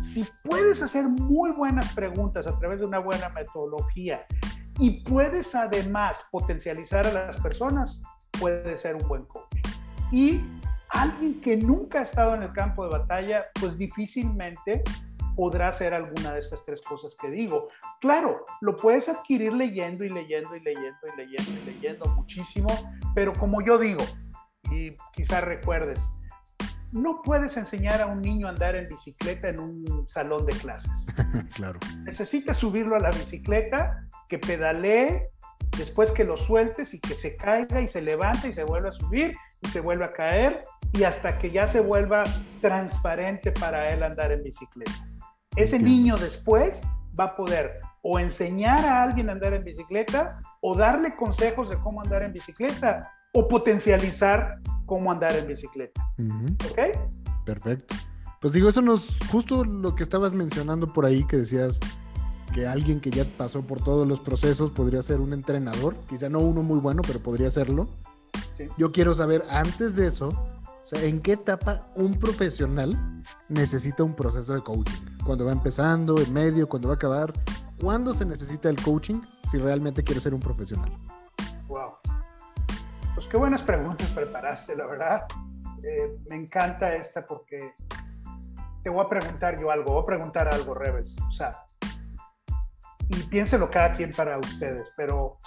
si 0.00 0.26
puedes 0.42 0.82
hacer 0.82 1.08
muy 1.08 1.50
buenas 1.52 1.92
preguntas 1.92 2.46
a 2.46 2.58
través 2.58 2.80
de 2.80 2.86
una 2.86 2.98
buena 2.98 3.28
metodología 3.28 4.24
y 4.78 5.02
puedes 5.02 5.54
además 5.54 6.24
potencializar 6.30 7.06
a 7.06 7.12
las 7.12 7.36
personas, 7.40 8.00
puede 8.40 8.76
ser 8.76 8.96
un 8.96 9.06
buen 9.08 9.24
coach. 9.26 9.44
Y 10.10 10.40
alguien 10.88 11.40
que 11.40 11.56
nunca 11.56 12.00
ha 12.00 12.02
estado 12.02 12.34
en 12.34 12.42
el 12.42 12.52
campo 12.52 12.84
de 12.84 12.98
batalla, 12.98 13.46
pues 13.60 13.76
difícilmente 13.76 14.82
podrá 15.36 15.68
hacer 15.68 15.92
alguna 15.92 16.32
de 16.32 16.40
estas 16.40 16.64
tres 16.64 16.80
cosas 16.80 17.16
que 17.20 17.30
digo. 17.30 17.68
Claro, 18.00 18.46
lo 18.60 18.76
puedes 18.76 19.08
adquirir 19.08 19.52
leyendo 19.52 20.04
y 20.04 20.08
leyendo 20.08 20.54
y 20.56 20.60
leyendo 20.60 20.98
y 21.12 21.16
leyendo 21.16 21.50
y 21.50 21.66
leyendo 21.66 22.14
muchísimo, 22.14 22.68
pero 23.14 23.32
como 23.32 23.60
yo 23.62 23.78
digo, 23.78 24.04
y 24.74 24.96
quizás 25.12 25.44
recuerdes, 25.44 26.00
no 26.92 27.22
puedes 27.22 27.56
enseñar 27.56 28.00
a 28.00 28.06
un 28.06 28.20
niño 28.20 28.46
a 28.46 28.50
andar 28.50 28.76
en 28.76 28.86
bicicleta 28.86 29.48
en 29.48 29.58
un 29.58 30.06
salón 30.08 30.46
de 30.46 30.52
clases. 30.52 30.90
claro. 31.54 31.78
Necesitas 32.04 32.56
subirlo 32.56 32.96
a 32.96 33.00
la 33.00 33.10
bicicleta, 33.10 34.06
que 34.28 34.38
pedalee, 34.38 35.28
después 35.76 36.12
que 36.12 36.24
lo 36.24 36.36
sueltes 36.36 36.94
y 36.94 37.00
que 37.00 37.14
se 37.14 37.36
caiga 37.36 37.80
y 37.80 37.88
se 37.88 38.00
levanta 38.00 38.46
y 38.46 38.52
se 38.52 38.62
vuelve 38.62 38.90
a 38.90 38.92
subir 38.92 39.32
y 39.60 39.68
se 39.68 39.80
vuelve 39.80 40.04
a 40.04 40.12
caer 40.12 40.62
y 40.92 41.02
hasta 41.02 41.38
que 41.38 41.50
ya 41.50 41.66
se 41.66 41.80
vuelva 41.80 42.22
transparente 42.60 43.50
para 43.50 43.92
él 43.92 44.02
andar 44.02 44.30
en 44.30 44.44
bicicleta. 44.44 44.92
Ese 45.56 45.78
niño 45.78 46.16
después 46.16 46.82
va 47.18 47.24
a 47.24 47.32
poder 47.32 47.80
o 48.02 48.18
enseñar 48.18 48.84
a 48.84 49.02
alguien 49.02 49.28
a 49.28 49.32
andar 49.32 49.54
en 49.54 49.64
bicicleta 49.64 50.40
o 50.60 50.76
darle 50.76 51.16
consejos 51.16 51.70
de 51.70 51.78
cómo 51.78 52.00
andar 52.00 52.22
en 52.22 52.32
bicicleta 52.32 53.10
o 53.34 53.48
potencializar 53.48 54.60
cómo 54.86 55.12
andar 55.12 55.36
en 55.36 55.46
bicicleta. 55.46 56.08
¿Ok? 56.70 56.78
Perfecto. 57.44 57.94
Pues 58.40 58.52
digo, 58.54 58.68
eso 58.68 58.80
nos, 58.80 59.08
justo 59.30 59.64
lo 59.64 59.94
que 59.94 60.02
estabas 60.02 60.32
mencionando 60.32 60.92
por 60.92 61.04
ahí, 61.04 61.26
que 61.26 61.38
decías 61.38 61.80
que 62.54 62.66
alguien 62.66 63.00
que 63.00 63.10
ya 63.10 63.24
pasó 63.36 63.62
por 63.62 63.82
todos 63.82 64.06
los 64.06 64.20
procesos 64.20 64.70
podría 64.70 65.02
ser 65.02 65.20
un 65.20 65.32
entrenador, 65.32 65.96
quizá 66.08 66.28
no 66.28 66.40
uno 66.40 66.62
muy 66.62 66.78
bueno, 66.78 67.02
pero 67.06 67.18
podría 67.18 67.50
serlo. 67.50 67.88
Yo 68.78 68.92
quiero 68.92 69.14
saber 69.14 69.44
antes 69.50 69.96
de 69.96 70.06
eso, 70.06 70.28
o 70.28 70.88
sea, 70.88 71.02
¿en 71.02 71.20
qué 71.20 71.32
etapa 71.32 71.88
un 71.96 72.14
profesional 72.18 72.96
necesita 73.48 74.04
un 74.04 74.14
proceso 74.14 74.52
de 74.52 74.60
coaching? 74.60 74.92
¿Cuando 75.24 75.46
va 75.46 75.52
empezando, 75.52 76.20
en 76.20 76.32
medio, 76.32 76.68
cuando 76.68 76.88
va 76.88 76.94
a 76.94 76.96
acabar? 76.96 77.32
¿Cuándo 77.80 78.14
se 78.14 78.24
necesita 78.24 78.68
el 78.68 78.80
coaching 78.80 79.22
si 79.50 79.58
realmente 79.58 80.04
quiere 80.04 80.20
ser 80.20 80.34
un 80.34 80.40
profesional? 80.40 80.92
Wow. 81.66 81.94
Pues 83.14 83.28
qué 83.28 83.36
buenas 83.36 83.62
preguntas 83.62 84.10
preparaste, 84.10 84.74
la 84.74 84.86
verdad. 84.86 85.24
Eh, 85.84 86.18
me 86.28 86.36
encanta 86.36 86.94
esta 86.96 87.24
porque 87.24 87.74
te 88.82 88.90
voy 88.90 89.04
a 89.04 89.06
preguntar 89.06 89.60
yo 89.60 89.70
algo, 89.70 89.92
voy 89.92 90.02
a 90.02 90.06
preguntar 90.06 90.48
algo, 90.48 90.74
Rebels. 90.74 91.14
O 91.28 91.30
sea, 91.30 91.64
y 93.08 93.16
piénselo 93.24 93.70
cada 93.70 93.94
quien 93.94 94.12
para 94.12 94.38
ustedes, 94.38 94.90
pero 94.96 95.38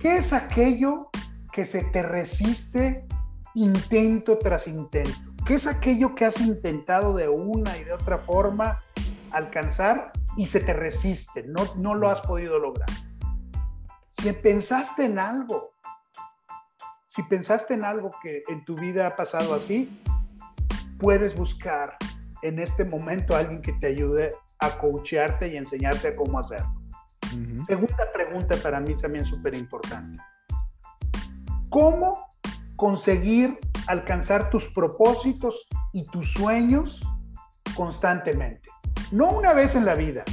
¿qué 0.00 0.16
es 0.18 0.34
aquello 0.34 1.10
que 1.50 1.64
se 1.64 1.84
te 1.84 2.02
resiste 2.02 3.06
intento 3.54 4.38
tras 4.38 4.68
intento? 4.68 5.32
¿Qué 5.46 5.54
es 5.54 5.66
aquello 5.66 6.14
que 6.14 6.26
has 6.26 6.40
intentado 6.40 7.16
de 7.16 7.28
una 7.28 7.76
y 7.78 7.84
de 7.84 7.92
otra 7.92 8.18
forma 8.18 8.80
alcanzar 9.30 10.12
y 10.36 10.44
se 10.44 10.60
te 10.60 10.74
resiste? 10.74 11.44
No, 11.44 11.62
no 11.76 11.94
lo 11.94 12.10
has 12.10 12.20
podido 12.20 12.58
lograr. 12.58 12.88
Si 14.08 14.30
pensaste 14.32 15.06
en 15.06 15.18
algo 15.18 15.73
si 17.14 17.22
pensaste 17.22 17.74
en 17.74 17.84
algo 17.84 18.10
que 18.20 18.42
en 18.48 18.64
tu 18.64 18.74
vida 18.74 19.06
ha 19.06 19.14
pasado 19.14 19.54
así, 19.54 20.02
puedes 20.98 21.36
buscar 21.36 21.96
en 22.42 22.58
este 22.58 22.84
momento 22.84 23.36
a 23.36 23.38
alguien 23.38 23.62
que 23.62 23.72
te 23.74 23.86
ayude 23.86 24.30
a 24.58 24.76
coachearte 24.78 25.46
y 25.46 25.56
enseñarte 25.56 26.08
a 26.08 26.16
cómo 26.16 26.40
hacerlo. 26.40 26.74
Segunda 27.66 28.12
pregunta 28.12 28.56
para 28.60 28.80
mí 28.80 28.96
también 28.96 29.24
súper 29.24 29.54
importante. 29.54 30.20
¿Cómo 31.70 32.26
conseguir 32.74 33.60
alcanzar 33.86 34.50
tus 34.50 34.72
propósitos 34.74 35.68
y 35.92 36.02
tus 36.06 36.32
sueños 36.32 37.00
constantemente? 37.76 38.68
No 39.12 39.30
una 39.30 39.52
vez 39.52 39.76
en 39.76 39.84
la 39.84 39.94
vida, 39.94 40.24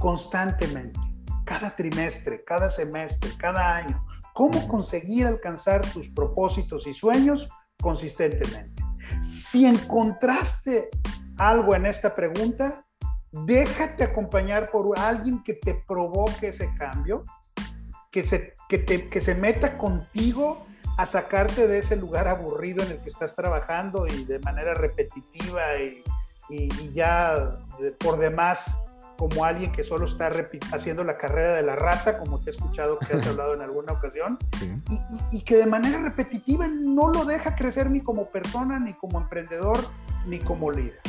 constantemente, 0.00 0.98
cada 1.44 1.76
trimestre, 1.76 2.42
cada 2.44 2.70
semestre, 2.70 3.30
cada 3.38 3.76
año 3.76 4.07
cómo 4.38 4.68
conseguir 4.68 5.26
alcanzar 5.26 5.80
tus 5.92 6.08
propósitos 6.10 6.86
y 6.86 6.92
sueños 6.92 7.48
consistentemente. 7.82 8.84
Si 9.20 9.66
encontraste 9.66 10.90
algo 11.38 11.74
en 11.74 11.86
esta 11.86 12.14
pregunta, 12.14 12.86
déjate 13.32 14.04
acompañar 14.04 14.70
por 14.70 14.96
alguien 14.96 15.42
que 15.42 15.54
te 15.54 15.74
provoque 15.74 16.50
ese 16.50 16.72
cambio, 16.78 17.24
que 18.12 18.22
se, 18.22 18.54
que 18.68 19.20
se 19.20 19.34
meta 19.34 19.76
contigo 19.76 20.64
a 20.96 21.04
sacarte 21.04 21.66
de 21.66 21.80
ese 21.80 21.96
lugar 21.96 22.28
aburrido 22.28 22.84
en 22.84 22.92
el 22.92 23.02
que 23.02 23.10
estás 23.10 23.34
trabajando 23.34 24.06
y 24.06 24.22
de 24.22 24.38
manera 24.38 24.72
repetitiva 24.72 25.62
y, 25.80 26.04
y 26.48 26.92
ya 26.92 27.58
por 27.98 28.18
demás 28.18 28.87
como 29.18 29.44
alguien 29.44 29.72
que 29.72 29.82
solo 29.82 30.06
está 30.06 30.30
haciendo 30.72 31.02
la 31.02 31.18
carrera 31.18 31.54
de 31.54 31.62
la 31.62 31.74
rata, 31.74 32.18
como 32.18 32.40
te 32.40 32.50
he 32.50 32.52
escuchado 32.54 33.00
que 33.00 33.16
has 33.16 33.26
hablado 33.26 33.52
en 33.52 33.62
alguna 33.62 33.94
ocasión, 33.94 34.38
y, 35.32 35.40
que 35.42 35.56
de 35.56 35.66
manera 35.66 36.00
repetitiva 36.00 36.68
no 36.68 37.08
lo 37.08 37.24
deja 37.24 37.56
crecer 37.56 37.90
ni 37.90 38.00
como 38.00 38.28
persona, 38.28 38.78
ni 38.78 38.94
como 38.94 39.18
emprendedor, 39.18 39.78
ni 40.26 40.38
como 40.38 40.70
líder. 40.70 41.00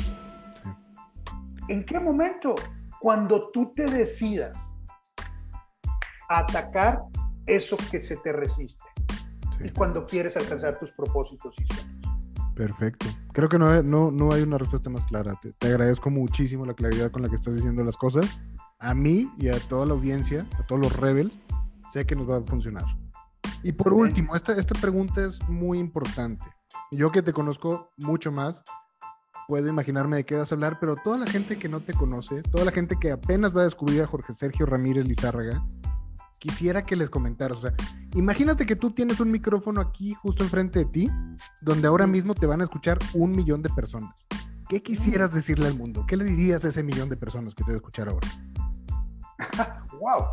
¿En 1.68 1.86
qué 1.86 2.00
momento? 2.00 2.56
Cuando 3.00 3.52
tú 3.52 3.72
te 3.72 3.86
decidas 3.86 4.58
a 6.30 6.40
atacar 6.40 6.98
eso 7.46 7.78
que 7.92 8.02
se 8.02 8.18
te 8.18 8.34
resiste 8.34 8.84
y 9.60 9.70
cuando 9.70 10.08
quieres 10.08 10.36
alcanzar 10.36 10.80
tus 10.80 10.92
propósitos 10.94 11.54
y 11.60 11.66
sueños. 11.66 11.89
Perfecto. 12.60 13.06
Creo 13.32 13.48
que 13.48 13.58
no, 13.58 13.82
no, 13.84 14.12
no 14.12 14.34
hay 14.34 14.42
una 14.42 14.58
respuesta 14.58 14.90
más 14.90 15.06
clara. 15.06 15.34
Te, 15.40 15.68
agradezco 15.68 16.10
muchísimo 16.10 16.66
la 16.66 16.74
claridad 16.74 17.10
con 17.10 17.22
la 17.22 17.30
que 17.30 17.36
estás 17.36 17.56
diciendo 17.56 17.86
las 17.86 17.96
cosas. 17.96 18.42
A 18.80 18.94
mí 18.94 19.32
y 19.38 19.48
a 19.48 19.58
toda 19.58 19.86
la 19.86 19.94
audiencia, 19.94 20.46
a 20.60 20.68
todos 20.68 20.82
los 20.82 20.94
rebels, 20.98 21.40
sé 21.90 22.06
que 22.06 22.16
nos 22.16 22.30
va 22.30 22.36
a 22.36 22.42
funcionar. 22.42 22.84
Y 23.64 23.72
por 23.72 23.94
último, 23.94 24.36
esta, 24.36 24.52
esta 24.58 24.78
pregunta 24.78 25.24
es 25.24 25.40
muy 25.48 25.80
importante. 25.80 26.44
Yo 26.92 27.14
que 27.14 27.22
te 27.22 27.32
conozco 27.32 27.92
mucho 27.96 28.30
más, 28.30 28.62
puedo 29.48 29.70
imaginarme 29.70 30.18
de 30.18 30.26
qué 30.26 30.36
vas 30.36 30.52
a 30.52 30.56
hablar, 30.56 30.80
pero 30.82 30.98
toda 30.98 31.18
la 31.18 31.28
gente 31.28 31.58
que 31.58 31.70
no 31.70 31.80
te 31.80 31.94
conoce, 31.94 32.42
toda 32.42 32.66
la 32.66 32.72
gente 32.72 32.98
que 33.00 33.14
apenas 33.14 33.56
va 33.56 33.62
a 33.62 33.66
descubrir 33.66 34.02
a 34.02 34.08
Jorge 34.08 34.34
Sergio 34.34 34.66
Ramírez 34.66 35.08
Lizárraga, 35.08 35.66
quisiera 36.40 36.86
que 36.86 36.96
les 36.96 37.10
comentaras. 37.10 37.60
O 37.60 37.62
sea, 37.62 37.74
imagínate 38.16 38.66
que 38.66 38.76
tú 38.76 38.92
tienes 38.92 39.20
un 39.20 39.30
micrófono 39.30 39.82
aquí 39.82 40.14
justo 40.16 40.44
enfrente 40.44 40.80
de 40.80 40.86
ti, 40.86 41.10
donde 41.62 41.88
ahora 41.88 42.08
mismo 42.08 42.34
te 42.34 42.48
van 42.48 42.62
a 42.62 42.64
escuchar 42.64 42.98
un 43.14 43.32
millón 43.32 43.62
de 43.62 43.70
personas. 43.70 44.26
¿Qué 44.68 44.82
quisieras 44.82 45.34
decirle 45.34 45.68
al 45.68 45.76
mundo? 45.76 46.06
¿Qué 46.08 46.16
le 46.16 46.24
dirías 46.24 46.64
a 46.66 46.70
ese 46.70 46.84
millón 46.84 47.10
de 47.10 47.18
personas 47.18 47.54
que 47.54 47.64
te 47.64 47.72
va 47.72 47.76
a 47.76 47.78
escuchar 47.78 48.10
ahora? 48.10 48.28
¡Wow! 50.00 50.26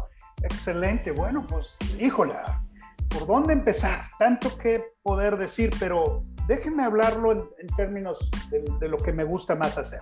Excelente. 0.42 1.10
Bueno, 1.10 1.46
pues, 1.46 1.76
híjola, 1.98 2.62
¿por 3.08 3.26
dónde 3.26 3.54
empezar? 3.54 4.08
Tanto 4.18 4.56
que 4.58 4.82
poder 5.02 5.36
decir, 5.36 5.70
pero 5.78 6.22
déjenme 6.46 6.84
hablarlo 6.84 7.32
en, 7.32 7.66
términos 7.76 8.30
de 8.50 8.88
lo 8.88 8.98
que 8.98 9.12
me 9.12 9.24
gusta 9.24 9.54
más 9.54 9.78
hacer. 9.78 10.00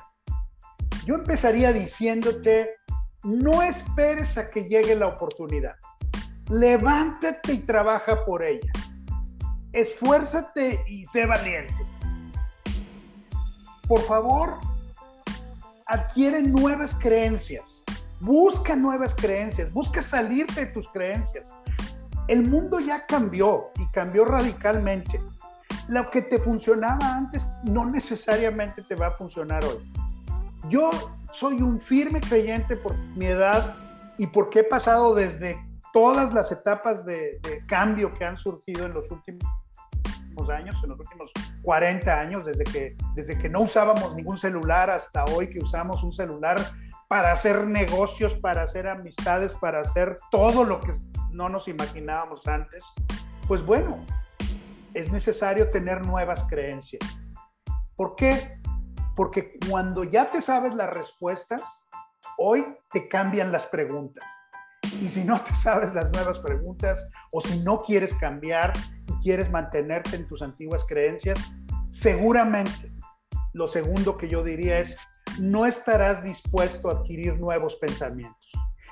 Yo 1.07 1.14
empezaría 1.14 1.73
diciéndote, 1.73 2.71
no 3.23 3.62
esperes 3.62 4.37
a 4.37 4.51
que 4.51 4.64
llegue 4.69 4.97
la 4.97 5.07
oportunidad 5.07 5.77
levántate 6.50 7.54
y 7.54 7.59
trabaja 7.59 8.24
por 8.24 8.42
ella. 8.42 8.72
Esfuérzate 9.72 10.85
y 10.88 11.04
sé 11.07 11.26
valiente. 11.26 11.74
por 13.88 14.00
favor, 14.02 14.59
adquiere 15.87 16.42
nuevas 16.42 16.94
creencias. 16.94 17.85
Busca 18.20 18.74
nuevas 18.74 19.14
creencias, 19.14 19.72
busca 19.74 20.00
salirte 20.02 20.64
de 20.64 20.72
tus 20.72 20.88
creencias. 20.88 21.54
El 22.28 22.48
mundo 22.48 22.80
ya 22.80 23.04
cambió 23.04 23.66
y 23.76 23.87
cambió 23.88 24.24
radicalmente. 24.24 25.20
Lo 25.88 26.09
que 26.09 26.22
te 26.22 26.38
funcionaba 26.38 27.16
antes 27.16 27.46
no 27.64 27.85
necesariamente 27.85 28.83
te 28.83 28.94
va 28.94 29.09
a 29.09 29.11
funcionar 29.12 29.62
hoy. 29.64 29.76
Yo 30.70 30.90
soy 31.33 31.61
un 31.61 31.78
firme 31.78 32.20
creyente 32.20 32.76
por 32.76 32.96
mi 33.16 33.26
edad 33.26 33.74
y 34.16 34.26
porque 34.28 34.61
he 34.61 34.64
pasado 34.64 35.14
desde 35.14 35.59
todas 35.94 36.35
las 36.35 36.50
etapas 36.50 37.07
de, 37.07 37.40
cambio 37.68 38.11
que 38.11 38.24
han 38.24 38.37
surgido 38.37 38.85
en 38.85 38.92
los 38.92 39.09
últimos 39.12 39.44
años, 40.52 40.74
en 40.83 40.90
los 40.90 40.98
últimos 40.98 41.30
40 41.62 42.20
años, 42.20 42.44
desde 42.44 42.64
que, 42.64 42.96
desde 43.14 43.38
que 43.38 43.48
no 43.48 43.61
usábamos 43.61 44.12
ningún 44.16 44.37
celular 44.37 44.90
hasta 44.90 45.24
hoy 45.26 45.48
que 45.48 45.61
usamos 45.61 46.02
un 46.02 46.12
celular 46.12 46.61
para 47.07 47.30
hacer 47.30 47.68
negocios, 47.68 48.35
para 48.35 48.64
hacer 48.64 48.88
amistades, 48.88 49.54
para 49.54 49.80
hacer 49.80 50.16
todo 50.33 50.64
lo 50.64 50.80
que 50.80 50.98
no 51.30 51.48
nos 51.48 51.68
imaginábamos 51.68 52.44
antes, 52.48 52.83
pues 53.46 53.64
bueno, 53.64 54.04
es 54.94 55.12
necesario 55.12 55.68
tener 55.68 56.04
nuevas 56.04 56.44
creencias. 56.48 57.02
¿Por 57.94 58.16
qué? 58.16 58.59
Porque 59.14 59.57
cuando 59.70 60.02
ya 60.02 60.26
te 60.26 60.40
sabes 60.40 60.74
las 60.74 60.92
respuestas, 60.92 61.62
hoy 62.37 62.66
te 62.92 63.07
cambian 63.07 63.52
las 63.52 63.66
preguntas. 63.66 64.24
Y 65.00 65.09
si 65.09 65.24
no 65.24 65.42
te 65.42 65.54
sabes 65.54 65.92
las 65.94 66.11
nuevas 66.12 66.38
preguntas 66.38 66.98
o 67.33 67.40
si 67.40 67.59
no 67.61 67.83
quieres 67.83 68.14
cambiar 68.14 68.72
y 69.09 69.12
quieres 69.22 69.50
mantenerte 69.50 70.16
en 70.16 70.26
tus 70.26 70.42
antiguas 70.42 70.85
creencias, 70.88 71.38
seguramente 71.90 72.92
lo 73.52 73.66
segundo 73.66 74.16
que 74.16 74.28
yo 74.28 74.42
diría 74.42 74.80
es, 74.80 74.96
no 75.38 75.66
estarás 75.66 76.22
dispuesto 76.22 76.88
a 76.88 76.92
adquirir 76.94 77.38
nuevos 77.38 77.76
pensamientos. 77.76 78.50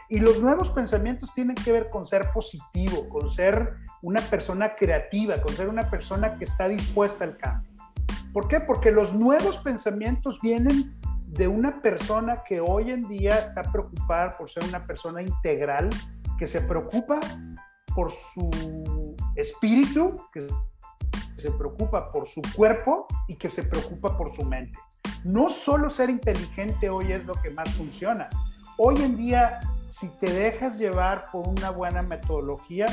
Y 0.08 0.18
los 0.20 0.42
nuevos 0.42 0.70
pensamientos 0.70 1.32
tienen 1.34 1.56
que 1.56 1.72
ver 1.72 1.88
con 1.88 2.06
ser 2.06 2.30
positivo, 2.32 3.08
con 3.08 3.30
ser 3.30 3.76
una 4.02 4.20
persona 4.20 4.74
creativa, 4.76 5.40
con 5.40 5.54
ser 5.54 5.68
una 5.68 5.88
persona 5.88 6.36
que 6.36 6.44
está 6.44 6.68
dispuesta 6.68 7.24
al 7.24 7.36
cambio. 7.38 7.72
¿Por 8.32 8.48
qué? 8.48 8.60
Porque 8.60 8.90
los 8.90 9.14
nuevos 9.14 9.58
pensamientos 9.58 10.38
vienen 10.42 11.00
de 11.32 11.48
una 11.48 11.80
persona 11.80 12.42
que 12.44 12.60
hoy 12.60 12.90
en 12.90 13.08
día 13.08 13.38
está 13.38 13.62
preocupada 13.62 14.36
por 14.36 14.50
ser 14.50 14.64
una 14.64 14.86
persona 14.86 15.22
integral, 15.22 15.88
que 16.38 16.46
se 16.46 16.60
preocupa 16.60 17.20
por 17.94 18.10
su 18.10 18.50
espíritu, 19.34 20.20
que 20.32 20.46
se 21.36 21.50
preocupa 21.52 22.10
por 22.10 22.28
su 22.28 22.42
cuerpo 22.54 23.06
y 23.28 23.36
que 23.36 23.48
se 23.48 23.62
preocupa 23.62 24.16
por 24.16 24.34
su 24.34 24.44
mente. 24.44 24.78
No 25.24 25.48
solo 25.50 25.88
ser 25.88 26.10
inteligente 26.10 26.90
hoy 26.90 27.12
es 27.12 27.24
lo 27.24 27.34
que 27.34 27.50
más 27.50 27.70
funciona. 27.74 28.28
Hoy 28.76 29.02
en 29.02 29.16
día 29.16 29.60
si 29.92 30.08
te 30.08 30.32
dejas 30.32 30.78
llevar 30.78 31.24
por 31.30 31.46
una 31.46 31.70
buena 31.70 32.02
metodología 32.02 32.86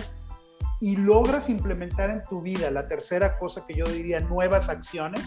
y 0.81 0.97
logras 0.97 1.49
implementar 1.49 2.09
en 2.09 2.21
tu 2.23 2.41
vida 2.41 2.69
la 2.71 2.87
tercera 2.87 3.37
cosa 3.37 3.65
que 3.65 3.73
yo 3.73 3.85
diría, 3.85 4.19
nuevas 4.19 4.69
acciones, 4.69 5.23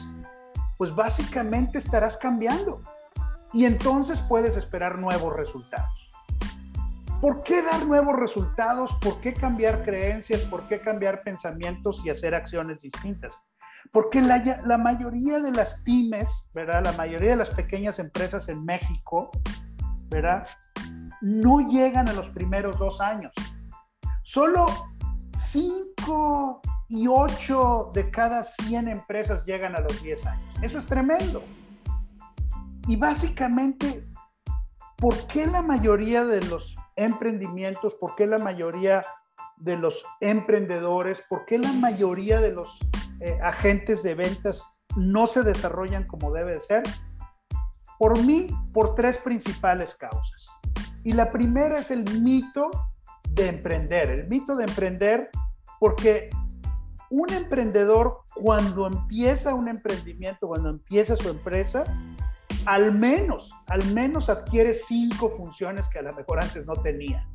pues 0.76 0.94
básicamente 0.94 1.78
estarás 1.78 2.16
cambiando. 2.18 2.82
Y 3.52 3.66
entonces 3.66 4.20
puedes 4.20 4.56
esperar 4.56 4.98
nuevos 4.98 5.34
resultados. 5.34 5.90
¿Por 7.20 7.42
qué 7.44 7.62
dar 7.62 7.86
nuevos 7.86 8.16
resultados? 8.18 8.92
¿Por 9.00 9.20
qué 9.20 9.32
cambiar 9.32 9.84
creencias? 9.84 10.42
¿Por 10.42 10.62
qué 10.68 10.80
cambiar 10.80 11.22
pensamientos 11.22 12.04
y 12.04 12.10
hacer 12.10 12.34
acciones 12.34 12.80
distintas? 12.80 13.40
Porque 13.92 14.20
la, 14.20 14.78
mayoría 14.78 15.38
de 15.38 15.52
las 15.52 15.74
pymes, 15.84 16.28
¿verdad? 16.54 16.82
La 16.84 16.92
mayoría 16.92 17.30
de 17.30 17.36
las 17.36 17.50
pequeñas 17.50 17.98
empresas 17.98 18.48
en 18.48 18.64
México, 18.64 19.30
¿verdad? 20.08 20.46
no 21.22 21.60
llegan 21.68 22.08
a 22.08 22.12
los 22.12 22.28
primeros 22.30 22.78
dos 22.78 23.00
años. 23.00 23.32
Solo 24.24 24.66
5 25.36 26.60
y 26.88 27.06
8 27.06 27.92
de 27.94 28.10
cada 28.10 28.42
100 28.42 28.88
empresas 28.88 29.44
llegan 29.46 29.76
a 29.76 29.80
los 29.80 30.02
10 30.02 30.26
años. 30.26 30.44
Eso 30.62 30.78
es 30.78 30.86
tremendo. 30.86 31.42
Y 32.86 32.96
básicamente, 32.96 34.04
¿por 34.96 35.14
qué 35.28 35.46
la 35.46 35.62
mayoría 35.62 36.24
de 36.24 36.40
los 36.42 36.76
emprendimientos, 36.96 37.94
por 37.94 38.14
qué 38.16 38.26
la 38.26 38.38
mayoría 38.38 39.02
de 39.56 39.76
los 39.76 40.04
emprendedores, 40.20 41.22
por 41.28 41.44
qué 41.46 41.58
la 41.58 41.72
mayoría 41.72 42.40
de 42.40 42.52
los 42.52 42.78
eh, 43.20 43.38
agentes 43.42 44.02
de 44.02 44.14
ventas 44.14 44.68
no 44.96 45.26
se 45.26 45.42
desarrollan 45.42 46.06
como 46.06 46.32
debe 46.32 46.60
ser? 46.60 46.82
Por 47.98 48.20
mí, 48.24 48.48
por 48.72 48.94
tres 48.96 49.18
principales 49.18 49.94
causas. 49.94 50.48
Y 51.04 51.12
la 51.12 51.30
primera 51.30 51.78
es 51.78 51.90
el 51.90 52.04
mito 52.20 52.70
de 53.30 53.48
emprender. 53.48 54.10
El 54.10 54.28
mito 54.28 54.56
de 54.56 54.64
emprender 54.64 55.30
porque 55.78 56.30
un 57.10 57.32
emprendedor 57.32 58.20
cuando 58.34 58.86
empieza 58.86 59.54
un 59.54 59.68
emprendimiento, 59.68 60.48
cuando 60.48 60.70
empieza 60.70 61.16
su 61.16 61.28
empresa, 61.28 61.84
al 62.66 62.92
menos, 62.92 63.52
al 63.68 63.84
menos 63.92 64.28
adquiere 64.28 64.74
cinco 64.74 65.30
funciones 65.30 65.88
que 65.88 65.98
a 65.98 66.02
lo 66.02 66.12
mejor 66.12 66.40
antes 66.40 66.64
no 66.66 66.74
tenía. 66.74 67.26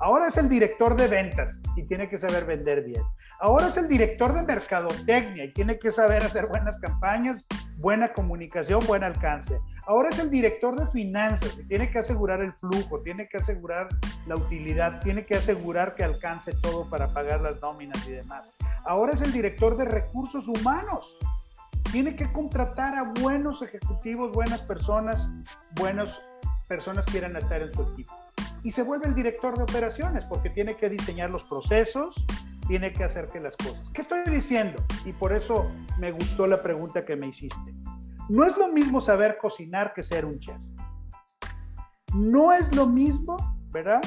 Ahora 0.00 0.28
es 0.28 0.36
el 0.36 0.48
director 0.48 0.96
de 0.96 1.08
ventas 1.08 1.60
y 1.74 1.82
tiene 1.82 2.08
que 2.08 2.18
saber 2.18 2.44
vender 2.44 2.84
bien. 2.84 3.02
Ahora 3.40 3.66
es 3.66 3.76
el 3.76 3.88
director 3.88 4.32
de 4.32 4.42
mercadotecnia 4.42 5.44
y 5.44 5.52
tiene 5.52 5.78
que 5.78 5.90
saber 5.90 6.22
hacer 6.22 6.46
buenas 6.46 6.78
campañas, 6.78 7.44
buena 7.78 8.12
comunicación, 8.12 8.80
buen 8.86 9.02
alcance. 9.02 9.58
Ahora 9.86 10.10
es 10.10 10.18
el 10.20 10.30
director 10.30 10.78
de 10.78 10.86
finanzas 10.92 11.58
y 11.58 11.66
tiene 11.66 11.90
que 11.90 11.98
asegurar 11.98 12.42
el 12.42 12.52
flujo, 12.54 13.00
tiene 13.02 13.28
que 13.28 13.38
asegurar 13.38 13.88
la 14.26 14.36
utilidad, 14.36 15.00
tiene 15.00 15.26
que 15.26 15.36
asegurar 15.36 15.96
que 15.96 16.04
alcance 16.04 16.52
todo 16.62 16.88
para 16.88 17.12
pagar 17.12 17.40
las 17.40 17.60
nóminas 17.60 18.06
y 18.08 18.12
demás. 18.12 18.54
Ahora 18.84 19.14
es 19.14 19.20
el 19.20 19.32
director 19.32 19.76
de 19.76 19.84
recursos 19.84 20.46
humanos. 20.46 21.16
Tiene 21.90 22.16
que 22.16 22.30
contratar 22.32 22.94
a 22.94 23.12
buenos 23.20 23.62
ejecutivos, 23.62 24.32
buenas 24.32 24.60
personas, 24.62 25.28
buenas 25.74 26.18
personas 26.68 27.06
quieran 27.06 27.36
estar 27.36 27.62
en 27.62 27.72
su 27.72 27.82
equipo. 27.82 28.12
Y 28.62 28.70
se 28.70 28.82
vuelve 28.82 29.08
el 29.08 29.14
director 29.14 29.56
de 29.56 29.62
operaciones 29.62 30.24
porque 30.24 30.50
tiene 30.50 30.76
que 30.76 30.90
diseñar 30.90 31.30
los 31.30 31.44
procesos, 31.44 32.14
tiene 32.66 32.92
que 32.92 33.04
hacer 33.04 33.26
que 33.26 33.40
las 33.40 33.56
cosas. 33.56 33.90
¿Qué 33.90 34.02
estoy 34.02 34.22
diciendo? 34.24 34.82
Y 35.06 35.12
por 35.12 35.32
eso 35.32 35.70
me 35.98 36.12
gustó 36.12 36.46
la 36.46 36.62
pregunta 36.62 37.04
que 37.04 37.16
me 37.16 37.28
hiciste. 37.28 37.74
No 38.28 38.44
es 38.44 38.56
lo 38.58 38.68
mismo 38.68 39.00
saber 39.00 39.38
cocinar 39.38 39.94
que 39.94 40.02
ser 40.02 40.26
un 40.26 40.38
chef. 40.38 40.60
No 42.14 42.52
es 42.52 42.74
lo 42.74 42.86
mismo, 42.86 43.36
¿verdad? 43.70 44.02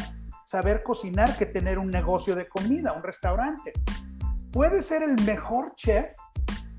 Saber 0.46 0.84
cocinar 0.84 1.36
que 1.38 1.48
tener 1.48 1.80
un 1.80 1.88
negocio 1.88 2.36
de 2.36 2.48
comida, 2.48 2.94
un 2.94 3.02
restaurante. 3.02 3.72
Puede 4.52 4.84
ser 4.84 5.02
el 5.02 5.16
mejor 5.24 5.74
chef 5.76 6.12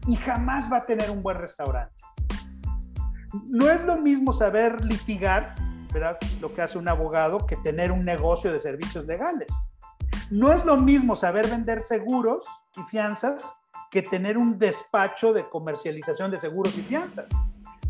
y 0.07 0.17
jamás 0.17 0.71
va 0.73 0.79
a 0.79 0.85
tener 0.85 1.11
un 1.11 1.23
buen 1.23 1.39
restaurante. 1.39 1.95
No 3.49 3.71
es 3.71 3.83
lo 3.85 3.97
mismo 3.97 4.33
saber 4.33 4.85
litigar, 4.85 5.55
¿verdad? 5.93 6.19
Lo 6.41 6.53
que 6.55 6.63
hace 6.63 6.79
un 6.79 6.89
abogado 6.89 7.47
que 7.47 7.57
tener 7.57 7.93
un 7.93 8.05
negocio 8.05 8.53
de 8.53 8.61
servicios 8.61 9.07
legales. 9.07 9.49
No 10.31 10.53
es 10.53 10.65
lo 10.65 10.77
mismo 10.77 11.15
saber 11.17 11.49
vender 11.49 11.83
seguros 11.83 12.45
y 12.77 12.83
fianzas 12.91 13.55
que 13.91 14.03
tener 14.03 14.39
un 14.39 14.59
despacho 14.59 15.33
de 15.33 15.49
comercialización 15.49 16.31
de 16.31 16.41
seguros 16.41 16.77
y 16.77 16.83
fianzas. 16.83 17.27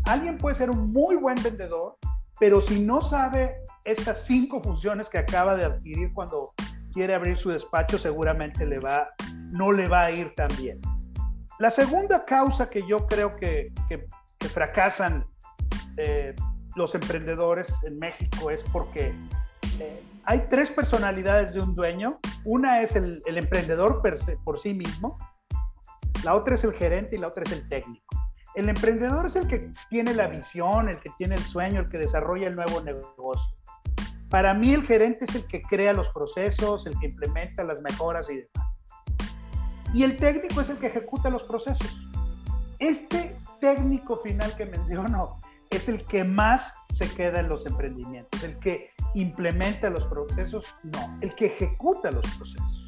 Alguien 0.05 0.37
puede 0.37 0.55
ser 0.55 0.69
un 0.69 0.91
muy 0.91 1.15
buen 1.15 1.41
vendedor, 1.41 1.97
pero 2.39 2.59
si 2.59 2.81
no 2.81 3.01
sabe 3.01 3.55
estas 3.85 4.25
cinco 4.25 4.61
funciones 4.61 5.07
que 5.07 5.17
acaba 5.17 5.55
de 5.55 5.63
adquirir 5.63 6.13
cuando 6.13 6.53
quiere 6.93 7.15
abrir 7.15 7.37
su 7.37 7.49
despacho, 7.49 7.97
seguramente 7.97 8.65
le 8.65 8.79
va, 8.79 9.05
no 9.51 9.71
le 9.71 9.87
va 9.87 10.03
a 10.03 10.11
ir 10.11 10.33
tan 10.35 10.49
bien. 10.57 10.81
La 11.63 11.71
segunda 11.71 12.25
causa 12.25 12.69
que 12.69 12.85
yo 12.85 13.07
creo 13.07 13.37
que, 13.37 13.71
fracasan 14.51 15.25
eh, 15.95 16.35
los 16.75 16.93
emprendedores 16.93 17.73
en 17.83 17.99
México 17.99 18.51
es 18.51 18.61
porque 18.63 19.15
eh, 19.79 20.03
hay 20.25 20.47
tres 20.49 20.69
personalidades 20.69 21.53
de 21.53 21.61
un 21.61 21.73
dueño. 21.73 22.19
Una 22.43 22.81
es 22.81 22.97
el 22.97 23.21
emprendedor 23.25 24.01
por 24.43 24.59
sí 24.59 24.73
mismo, 24.73 25.17
la 26.25 26.35
otra 26.35 26.55
es 26.55 26.65
el 26.65 26.73
gerente 26.73 27.15
y 27.15 27.19
la 27.19 27.29
otra 27.29 27.43
es 27.43 27.53
el 27.53 27.69
técnico. 27.69 28.13
El 28.55 28.67
emprendedor 28.67 29.27
es 29.27 29.37
el 29.37 29.47
que 29.47 29.71
tiene 29.89 30.13
la 30.13 30.27
visión, 30.27 30.89
el 30.89 30.99
que 30.99 31.11
tiene 31.17 31.35
el 31.35 31.43
sueño, 31.43 31.79
el 31.79 31.87
que 31.87 31.97
desarrolla 31.97 32.49
el 32.49 32.55
nuevo 32.55 32.81
negocio. 32.81 33.57
Para 34.29 34.53
mí 34.53 34.73
el 34.73 34.85
gerente 34.85 35.23
es 35.23 35.33
el 35.33 35.47
que 35.47 35.61
crea 35.61 35.93
los 35.93 36.09
procesos, 36.09 36.85
el 36.87 36.99
que 36.99 37.05
implementa 37.05 37.63
las 37.63 37.79
mejoras 37.81 38.29
y 38.29 38.35
demás. 38.35 38.72
Y 39.93 40.03
el 40.03 40.17
técnico 40.17 40.61
es 40.61 40.69
el 40.69 40.77
que 40.77 40.87
ejecuta 40.87 41.29
los 41.29 41.43
procesos. 41.43 42.09
Este 42.79 43.37
técnico 43.61 44.17
final 44.17 44.53
que 44.57 44.65
menciono 44.65 45.37
es 45.69 45.87
el 45.87 46.03
que 46.05 46.23
más 46.23 46.73
se 46.91 47.07
queda 47.13 47.39
en 47.39 47.49
los 47.49 47.65
emprendimientos, 47.65 48.43
el 48.43 48.59
que 48.59 48.89
implementa 49.13 49.89
los 49.89 50.05
procesos, 50.07 50.65
no, 50.83 51.17
el 51.21 51.33
que 51.35 51.45
ejecuta 51.47 52.11
los 52.11 52.25
procesos. 52.35 52.87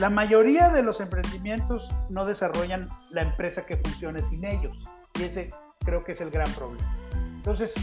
La 0.00 0.08
mayoría 0.08 0.70
de 0.70 0.82
los 0.82 1.00
emprendimientos 1.00 1.88
no 2.08 2.24
desarrollan 2.24 2.88
la 3.10 3.22
empresa 3.22 3.66
que 3.66 3.76
funcione 3.76 4.22
sin 4.22 4.44
ellos. 4.44 4.76
Y 5.18 5.24
ese 5.24 5.52
creo 5.84 6.02
que 6.02 6.12
es 6.12 6.20
el 6.22 6.30
gran 6.30 6.50
problema. 6.52 6.96
Entonces, 7.36 7.74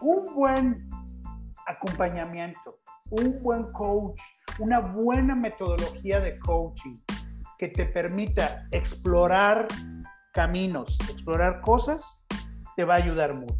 un 0.00 0.32
buen 0.34 0.88
acompañamiento, 1.66 2.78
un 3.10 3.42
buen 3.42 3.64
coach, 3.72 4.20
una 4.58 4.80
buena 4.80 5.34
metodología 5.34 6.20
de 6.20 6.38
coaching 6.38 6.94
que 7.62 7.68
te 7.68 7.86
permita 7.86 8.66
explorar 8.72 9.68
caminos, 10.32 10.98
explorar 11.08 11.60
cosas, 11.60 12.26
te 12.74 12.82
va 12.82 12.94
a 12.94 12.96
ayudar 12.96 13.36
mucho. 13.36 13.54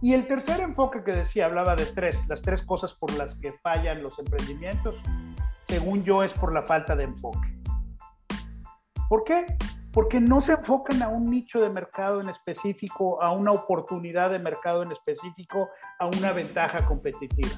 Y 0.00 0.14
el 0.14 0.28
tercer 0.28 0.60
enfoque 0.60 1.02
que 1.02 1.10
decía, 1.10 1.46
hablaba 1.46 1.74
de 1.74 1.86
tres, 1.86 2.24
las 2.28 2.42
tres 2.42 2.62
cosas 2.62 2.94
por 2.94 3.12
las 3.14 3.34
que 3.34 3.54
fallan 3.54 4.04
los 4.04 4.16
emprendimientos, 4.20 5.02
según 5.62 6.04
yo 6.04 6.22
es 6.22 6.32
por 6.32 6.52
la 6.52 6.62
falta 6.62 6.94
de 6.94 7.04
enfoque. 7.04 7.58
¿Por 9.08 9.24
qué? 9.24 9.46
Porque 9.92 10.20
no 10.20 10.40
se 10.40 10.52
enfocan 10.52 11.02
a 11.02 11.08
un 11.08 11.28
nicho 11.28 11.60
de 11.60 11.70
mercado 11.70 12.20
en 12.20 12.28
específico, 12.28 13.20
a 13.20 13.32
una 13.32 13.50
oportunidad 13.50 14.30
de 14.30 14.38
mercado 14.38 14.84
en 14.84 14.92
específico, 14.92 15.70
a 15.98 16.06
una 16.06 16.30
ventaja 16.30 16.86
competitiva. 16.86 17.50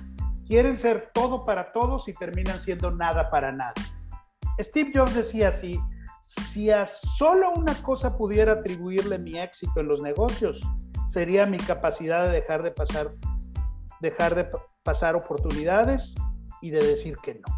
Quieren 0.46 0.78
ser 0.78 1.10
todo 1.12 1.44
para 1.44 1.70
todos 1.72 2.08
y 2.08 2.14
terminan 2.14 2.62
siendo 2.62 2.90
nada 2.92 3.28
para 3.28 3.52
nada. 3.52 3.74
Steve 4.62 4.92
Jobs 4.94 5.14
decía 5.14 5.48
así, 5.48 5.78
si 6.26 6.70
a 6.70 6.86
solo 6.86 7.52
una 7.56 7.74
cosa 7.82 8.16
pudiera 8.16 8.52
atribuirle 8.52 9.18
mi 9.18 9.38
éxito 9.38 9.80
en 9.80 9.88
los 9.88 10.02
negocios, 10.02 10.60
sería 11.08 11.46
mi 11.46 11.58
capacidad 11.58 12.26
de 12.26 12.32
dejar 12.32 12.62
de 12.62 12.70
pasar, 12.70 13.12
dejar 14.00 14.34
de 14.34 14.48
pasar 14.82 15.16
oportunidades 15.16 16.14
y 16.62 16.70
de 16.70 16.78
decir 16.78 17.16
que 17.22 17.34
no. 17.34 17.48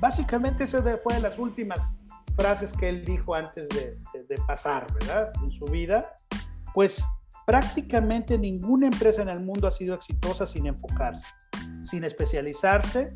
Básicamente 0.00 0.64
eso 0.64 0.82
fue 1.02 1.14
de 1.14 1.20
las 1.20 1.38
últimas 1.38 1.80
frases 2.36 2.72
que 2.72 2.88
él 2.88 3.04
dijo 3.04 3.34
antes 3.34 3.68
de, 3.70 3.98
de 4.28 4.42
pasar, 4.46 4.86
¿verdad? 4.94 5.32
En 5.42 5.50
su 5.50 5.64
vida. 5.64 6.14
Pues 6.72 7.02
prácticamente 7.46 8.38
ninguna 8.38 8.86
empresa 8.86 9.22
en 9.22 9.28
el 9.28 9.40
mundo 9.40 9.66
ha 9.66 9.72
sido 9.72 9.96
exitosa 9.96 10.46
sin 10.46 10.66
enfocarse, 10.66 11.26
sin 11.82 12.04
especializarse. 12.04 13.12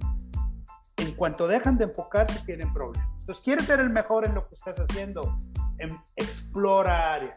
Cuanto 1.22 1.46
dejan 1.46 1.78
de 1.78 1.84
enfocarse, 1.84 2.44
tienen 2.44 2.72
problemas. 2.72 3.08
Entonces, 3.20 3.44
¿quieres 3.44 3.66
ser 3.66 3.78
el 3.78 3.90
mejor 3.90 4.26
en 4.26 4.34
lo 4.34 4.48
que 4.48 4.56
estás 4.56 4.76
haciendo? 4.80 5.38
En, 5.78 5.96
explora 6.16 7.14
áreas, 7.14 7.36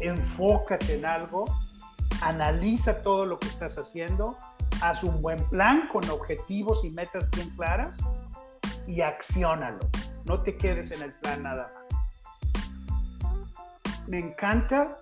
enfócate 0.00 0.98
en 0.98 1.06
algo, 1.06 1.44
analiza 2.20 3.00
todo 3.04 3.24
lo 3.24 3.38
que 3.38 3.46
estás 3.46 3.78
haciendo, 3.78 4.36
haz 4.80 5.04
un 5.04 5.22
buen 5.22 5.38
plan 5.50 5.86
con 5.86 6.02
objetivos 6.10 6.84
y 6.84 6.90
metas 6.90 7.30
bien 7.30 7.48
claras 7.50 7.96
y 8.88 9.02
acciónalo. 9.02 9.88
No 10.24 10.42
te 10.42 10.56
quedes 10.56 10.90
en 10.90 11.02
el 11.02 11.12
plan 11.12 11.44
nada 11.44 11.70
más. 11.72 11.84
Me 14.08 14.18
encanta 14.18 14.98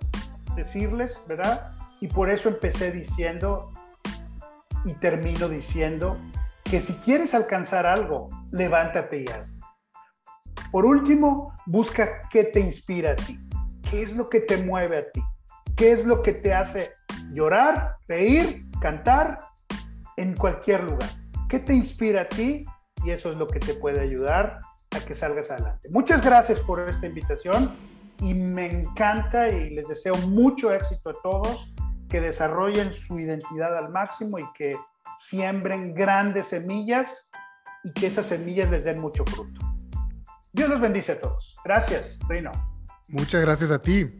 decirles, 0.56 1.18
¿verdad? 1.26 1.74
Y 2.02 2.08
por 2.08 2.28
eso 2.28 2.50
empecé 2.50 2.92
diciendo 2.92 3.72
y 4.84 4.92
termino 4.92 5.48
diciendo 5.48 6.18
que 6.70 6.80
si 6.80 6.92
quieres 6.94 7.34
alcanzar 7.34 7.84
algo, 7.84 8.28
levántate 8.52 9.24
y 9.24 9.26
hazlo. 9.26 9.58
Por 10.70 10.84
último, 10.86 11.52
busca 11.66 12.28
qué 12.30 12.44
te 12.44 12.60
inspira 12.60 13.12
a 13.12 13.16
ti, 13.16 13.40
qué 13.90 14.02
es 14.02 14.14
lo 14.14 14.28
que 14.28 14.38
te 14.38 14.56
mueve 14.58 14.98
a 14.98 15.10
ti, 15.10 15.20
qué 15.76 15.90
es 15.90 16.06
lo 16.06 16.22
que 16.22 16.32
te 16.32 16.54
hace 16.54 16.92
llorar, 17.32 17.96
reír, 18.06 18.66
cantar 18.80 19.38
en 20.16 20.36
cualquier 20.36 20.84
lugar. 20.84 21.10
¿Qué 21.48 21.58
te 21.58 21.74
inspira 21.74 22.22
a 22.22 22.28
ti? 22.28 22.64
Y 23.04 23.10
eso 23.10 23.30
es 23.30 23.36
lo 23.36 23.48
que 23.48 23.58
te 23.58 23.74
puede 23.74 23.98
ayudar 23.98 24.60
a 24.92 25.00
que 25.00 25.16
salgas 25.16 25.50
adelante. 25.50 25.88
Muchas 25.90 26.24
gracias 26.24 26.60
por 26.60 26.88
esta 26.88 27.04
invitación 27.04 27.74
y 28.20 28.32
me 28.32 28.70
encanta 28.70 29.48
y 29.48 29.70
les 29.70 29.88
deseo 29.88 30.14
mucho 30.28 30.72
éxito 30.72 31.10
a 31.10 31.14
todos, 31.20 31.74
que 32.08 32.20
desarrollen 32.20 32.92
su 32.92 33.18
identidad 33.18 33.76
al 33.76 33.88
máximo 33.88 34.38
y 34.38 34.44
que 34.54 34.76
siembren 35.18 35.94
grandes 35.94 36.48
semillas 36.48 37.28
y 37.84 37.92
que 37.92 38.08
esas 38.08 38.26
semillas 38.26 38.70
les 38.70 38.84
den 38.84 39.00
mucho 39.00 39.24
fruto. 39.24 39.60
Dios 40.52 40.68
los 40.68 40.80
bendice 40.80 41.12
a 41.12 41.20
todos. 41.20 41.54
Gracias, 41.64 42.18
Reino. 42.28 42.50
Muchas 43.08 43.40
gracias 43.40 43.70
a 43.70 43.80
ti. 43.80 44.10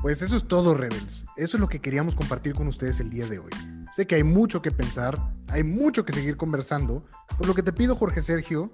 Pues 0.00 0.20
eso 0.22 0.36
es 0.36 0.48
todo, 0.48 0.74
Rebels. 0.74 1.26
Eso 1.36 1.56
es 1.56 1.60
lo 1.60 1.68
que 1.68 1.80
queríamos 1.80 2.16
compartir 2.16 2.54
con 2.54 2.66
ustedes 2.66 2.98
el 2.98 3.10
día 3.10 3.26
de 3.26 3.38
hoy. 3.38 3.50
Sé 3.94 4.06
que 4.06 4.16
hay 4.16 4.24
mucho 4.24 4.62
que 4.62 4.70
pensar, 4.70 5.16
hay 5.48 5.62
mucho 5.62 6.04
que 6.04 6.12
seguir 6.12 6.36
conversando, 6.36 7.04
por 7.36 7.46
lo 7.46 7.54
que 7.54 7.62
te 7.62 7.72
pido, 7.72 7.94
Jorge 7.94 8.22
Sergio, 8.22 8.70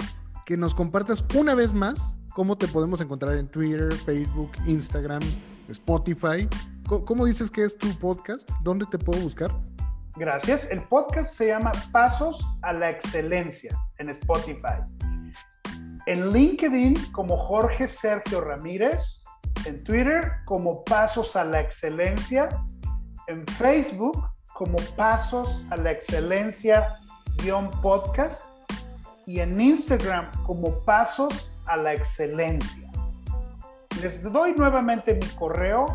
que 0.47 0.57
nos 0.57 0.75
compartas 0.75 1.25
una 1.35 1.55
vez 1.55 1.75
más 1.75 2.15
cómo 2.33 2.57
te 2.57 2.69
podemos 2.69 3.01
encontrar 3.01 3.37
en 3.37 3.49
Twitter, 3.49 3.93
Facebook, 3.93 4.53
Instagram, 4.67 5.23
Spotify. 5.69 6.49
¿Cómo 6.87 7.27
dices 7.27 7.51
que 7.51 7.65
es 7.65 7.77
tu 7.77 7.89
podcast? 7.99 8.49
¿Dónde 8.63 8.87
te 8.87 8.97
puedo 8.97 9.21
buscar? 9.21 9.51
Gracias. 10.19 10.69
El 10.71 10.83
podcast 10.85 11.33
se 11.33 11.47
llama 11.49 11.73
Pasos 11.93 12.45
a 12.63 12.73
la 12.73 12.91
Excelencia 12.91 13.77
en 13.99 14.11
Spotify 14.11 14.83
en 16.09 16.33
LinkedIn 16.33 16.95
como 17.13 17.37
Jorge 17.37 17.87
Sergio 17.87 18.41
Ramírez, 18.41 19.21
en 19.67 19.85
Twitter 19.85 20.33
como 20.47 20.83
Pasos 20.85 21.37
a 21.37 21.45
la 21.45 21.61
Excelencia, 21.61 22.49
en 23.27 23.47
Facebook 23.47 24.27
como 24.55 24.79
Pasos 24.97 25.63
a 25.69 25.77
la 25.77 25.91
Excelencia 25.91 26.97
podcast 27.83 28.43
y 29.27 29.41
en 29.41 29.61
Instagram 29.61 30.33
como 30.45 30.83
Pasos 30.87 31.53
a 31.67 31.77
la 31.77 31.93
Excelencia. 31.93 32.91
Les 34.01 34.23
doy 34.23 34.55
nuevamente 34.55 35.13
mi 35.13 35.27
correo 35.37 35.87